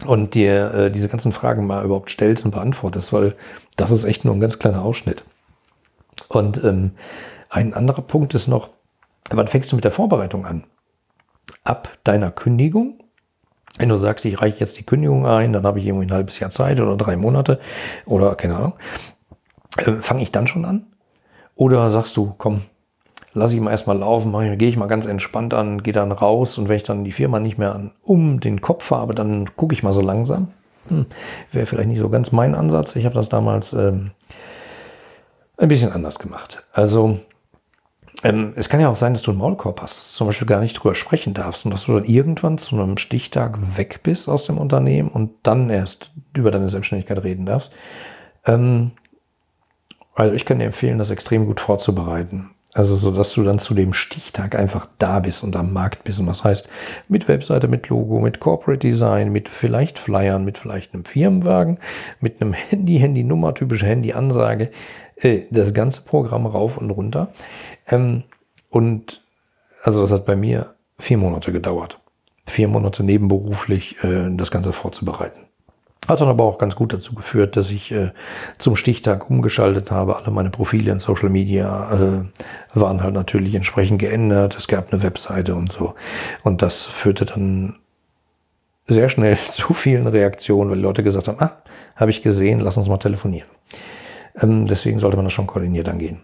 und 0.05 0.33
dir 0.33 0.73
äh, 0.73 0.91
diese 0.91 1.09
ganzen 1.09 1.31
Fragen 1.31 1.67
mal 1.67 1.83
überhaupt 1.83 2.09
stellst 2.09 2.45
und 2.45 2.51
beantwortest, 2.51 3.13
weil 3.13 3.35
das 3.75 3.91
ist 3.91 4.03
echt 4.03 4.25
nur 4.25 4.33
ein 4.33 4.39
ganz 4.39 4.59
kleiner 4.59 4.83
Ausschnitt. 4.83 5.23
Und 6.29 6.63
ähm, 6.63 6.91
ein 7.49 7.73
anderer 7.73 8.01
Punkt 8.01 8.33
ist 8.33 8.47
noch, 8.47 8.69
wann 9.29 9.47
fängst 9.47 9.71
du 9.71 9.75
mit 9.75 9.85
der 9.85 9.91
Vorbereitung 9.91 10.45
an? 10.45 10.63
Ab 11.63 11.89
deiner 12.03 12.31
Kündigung? 12.31 12.99
Wenn 13.77 13.89
du 13.89 13.97
sagst, 13.97 14.25
ich 14.25 14.41
reiche 14.41 14.59
jetzt 14.59 14.77
die 14.77 14.83
Kündigung 14.83 15.25
ein, 15.25 15.53
dann 15.53 15.63
habe 15.63 15.79
ich 15.79 15.85
irgendwie 15.85 16.05
ein 16.05 16.13
halbes 16.13 16.39
Jahr 16.39 16.51
Zeit 16.51 16.79
oder 16.79 16.95
drei 16.95 17.15
Monate 17.15 17.59
oder 18.05 18.35
keine 18.35 18.55
Ahnung. 18.55 18.73
Äh, 19.77 19.93
Fange 20.01 20.21
ich 20.21 20.31
dann 20.31 20.47
schon 20.47 20.65
an? 20.65 20.87
Oder 21.55 21.89
sagst 21.91 22.17
du, 22.17 22.33
komm, 22.37 22.61
lass 23.33 23.51
ich 23.51 23.59
mal 23.59 23.71
erstmal 23.71 23.97
laufen, 23.97 24.57
gehe 24.57 24.69
ich 24.69 24.77
mal 24.77 24.87
ganz 24.87 25.05
entspannt 25.05 25.53
an, 25.53 25.83
gehe 25.83 25.93
dann 25.93 26.11
raus 26.11 26.57
und 26.57 26.69
wenn 26.69 26.77
ich 26.77 26.83
dann 26.83 27.03
die 27.03 27.11
Firma 27.11 27.39
nicht 27.39 27.57
mehr 27.57 27.73
an, 27.73 27.91
um 28.03 28.39
den 28.39 28.61
Kopf 28.61 28.91
habe, 28.91 29.13
dann 29.15 29.55
gucke 29.55 29.73
ich 29.73 29.83
mal 29.83 29.93
so 29.93 30.01
langsam. 30.01 30.49
Hm, 30.87 31.05
Wäre 31.51 31.65
vielleicht 31.65 31.89
nicht 31.89 31.99
so 31.99 32.09
ganz 32.09 32.31
mein 32.31 32.55
Ansatz. 32.55 32.95
Ich 32.95 33.05
habe 33.05 33.15
das 33.15 33.29
damals 33.29 33.73
ähm, 33.73 34.11
ein 35.57 35.67
bisschen 35.67 35.91
anders 35.91 36.19
gemacht. 36.19 36.63
Also 36.73 37.19
ähm, 38.23 38.53
es 38.55 38.69
kann 38.69 38.79
ja 38.79 38.89
auch 38.89 38.95
sein, 38.95 39.13
dass 39.13 39.21
du 39.21 39.31
einen 39.31 39.39
Maulkorb 39.39 39.81
hast, 39.81 40.15
zum 40.15 40.27
Beispiel 40.27 40.47
gar 40.47 40.61
nicht 40.61 40.73
drüber 40.73 40.95
sprechen 40.95 41.33
darfst 41.33 41.65
und 41.65 41.71
dass 41.71 41.85
du 41.85 41.93
dann 41.93 42.05
irgendwann 42.05 42.57
zu 42.57 42.75
einem 42.75 42.97
Stichtag 42.97 43.77
weg 43.77 44.01
bist 44.03 44.29
aus 44.29 44.45
dem 44.45 44.57
Unternehmen 44.57 45.09
und 45.09 45.31
dann 45.43 45.69
erst 45.69 46.11
über 46.35 46.51
deine 46.51 46.69
Selbstständigkeit 46.69 47.23
reden 47.23 47.45
darfst. 47.45 47.71
Ähm, 48.45 48.91
also 50.15 50.33
ich 50.35 50.45
kann 50.45 50.59
dir 50.59 50.65
empfehlen, 50.65 50.99
das 50.99 51.09
extrem 51.09 51.45
gut 51.45 51.59
vorzubereiten. 51.59 52.51
Also 52.75 52.95
so, 52.95 53.11
dass 53.11 53.33
du 53.33 53.43
dann 53.43 53.59
zu 53.59 53.75
dem 53.75 53.93
Stichtag 53.93 54.55
einfach 54.55 54.87
da 54.97 55.19
bist 55.19 55.43
und 55.43 55.55
am 55.55 55.73
Markt 55.73 56.03
bist. 56.03 56.19
Und 56.19 56.25
das 56.25 56.43
heißt, 56.43 56.67
mit 57.07 57.27
Webseite, 57.27 57.67
mit 57.67 57.89
Logo, 57.89 58.19
mit 58.19 58.39
Corporate 58.39 58.79
Design, 58.79 59.31
mit 59.31 59.47
vielleicht 59.47 59.99
Flyern, 59.99 60.43
mit 60.43 60.57
vielleicht 60.57 60.93
einem 60.93 61.05
Firmenwagen, 61.05 61.77
mit 62.19 62.41
einem 62.41 62.53
Handy, 62.53 62.97
Handynummer, 62.97 63.53
typische 63.53 63.85
Handyansage, 63.85 64.71
äh, 65.17 65.41
das 65.51 65.73
ganze 65.73 66.01
Programm 66.01 66.45
rauf 66.45 66.77
und 66.77 66.89
runter. 66.89 67.33
Ähm, 67.87 68.23
und 68.69 69.21
also 69.83 70.01
das 70.01 70.11
hat 70.11 70.25
bei 70.25 70.35
mir 70.35 70.73
vier 70.99 71.17
Monate 71.17 71.51
gedauert. 71.51 71.99
Vier 72.45 72.67
Monate 72.67 73.03
nebenberuflich 73.03 74.03
äh, 74.03 74.29
das 74.35 74.51
Ganze 74.51 74.73
vorzubereiten. 74.73 75.43
Hat 76.07 76.19
dann 76.19 76.27
aber 76.27 76.43
auch 76.43 76.57
ganz 76.57 76.75
gut 76.75 76.91
dazu 76.91 77.15
geführt, 77.15 77.55
dass 77.55 77.69
ich 77.69 77.91
äh, 77.91 78.11
zum 78.57 78.75
Stichtag 78.75 79.29
umgeschaltet 79.29 79.89
habe. 79.89 80.17
Alle 80.17 80.31
meine 80.31 80.49
Profile 80.49 80.91
in 80.91 80.99
Social 80.99 81.29
Media 81.29 81.93
äh, 81.93 82.77
waren 82.77 83.01
halt 83.01 83.13
natürlich 83.13 83.55
entsprechend 83.55 83.99
geändert. 83.99 84.57
Es 84.57 84.67
gab 84.67 84.91
eine 84.91 85.01
Webseite 85.01 85.55
und 85.55 85.71
so. 85.71 85.95
Und 86.43 86.61
das 86.61 86.81
führte 86.83 87.25
dann 87.25 87.77
sehr 88.87 89.07
schnell 89.07 89.37
zu 89.51 89.73
vielen 89.73 90.07
Reaktionen, 90.07 90.71
weil 90.71 90.79
Leute 90.79 91.03
gesagt 91.03 91.29
haben, 91.29 91.39
ah, 91.39 91.61
habe 91.95 92.11
ich 92.11 92.21
gesehen, 92.21 92.59
lass 92.59 92.75
uns 92.75 92.89
mal 92.89 92.97
telefonieren. 92.97 93.47
Ähm, 94.39 94.67
deswegen 94.67 94.99
sollte 94.99 95.17
man 95.17 95.25
das 95.25 95.33
schon 95.33 95.47
koordiniert 95.47 95.89
angehen. 95.89 96.21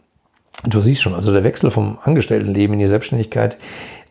Und 0.64 0.74
du 0.74 0.82
siehst 0.82 1.02
schon, 1.02 1.16
also 1.16 1.32
der 1.32 1.44
Wechsel 1.44 1.72
vom 1.72 2.00
Angestelltenleben 2.04 2.74
in 2.74 2.80
die 2.80 2.88
Selbstständigkeit 2.88 3.58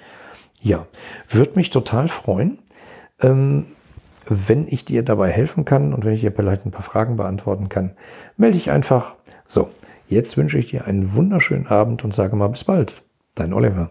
Ja, 0.63 0.87
würde 1.29 1.53
mich 1.57 1.69
total 1.69 2.09
freuen. 2.09 2.59
Ähm, 3.21 3.67
wenn 4.27 4.67
ich 4.67 4.87
dir 4.87 5.03
dabei 5.03 5.31
helfen 5.31 5.67
kann 5.67 5.93
und 5.93 6.07
wenn 6.07 6.15
ich 6.15 6.23
dir 6.23 6.33
vielleicht 6.33 6.65
ein 6.65 6.71
paar 6.71 6.83
Fragen 6.83 7.17
beantworten 7.17 7.69
kann, 7.69 7.91
melde 8.39 8.57
dich 8.57 8.71
einfach. 8.71 9.17
So, 9.47 9.69
jetzt 10.09 10.39
wünsche 10.39 10.59
ich 10.59 10.69
dir 10.69 10.87
einen 10.87 11.15
wunderschönen 11.15 11.67
Abend 11.67 12.05
und 12.05 12.15
sage 12.15 12.35
mal 12.35 12.49
bis 12.49 12.65
bald. 12.65 13.03
Dein 13.35 13.53
Oliver. 13.53 13.91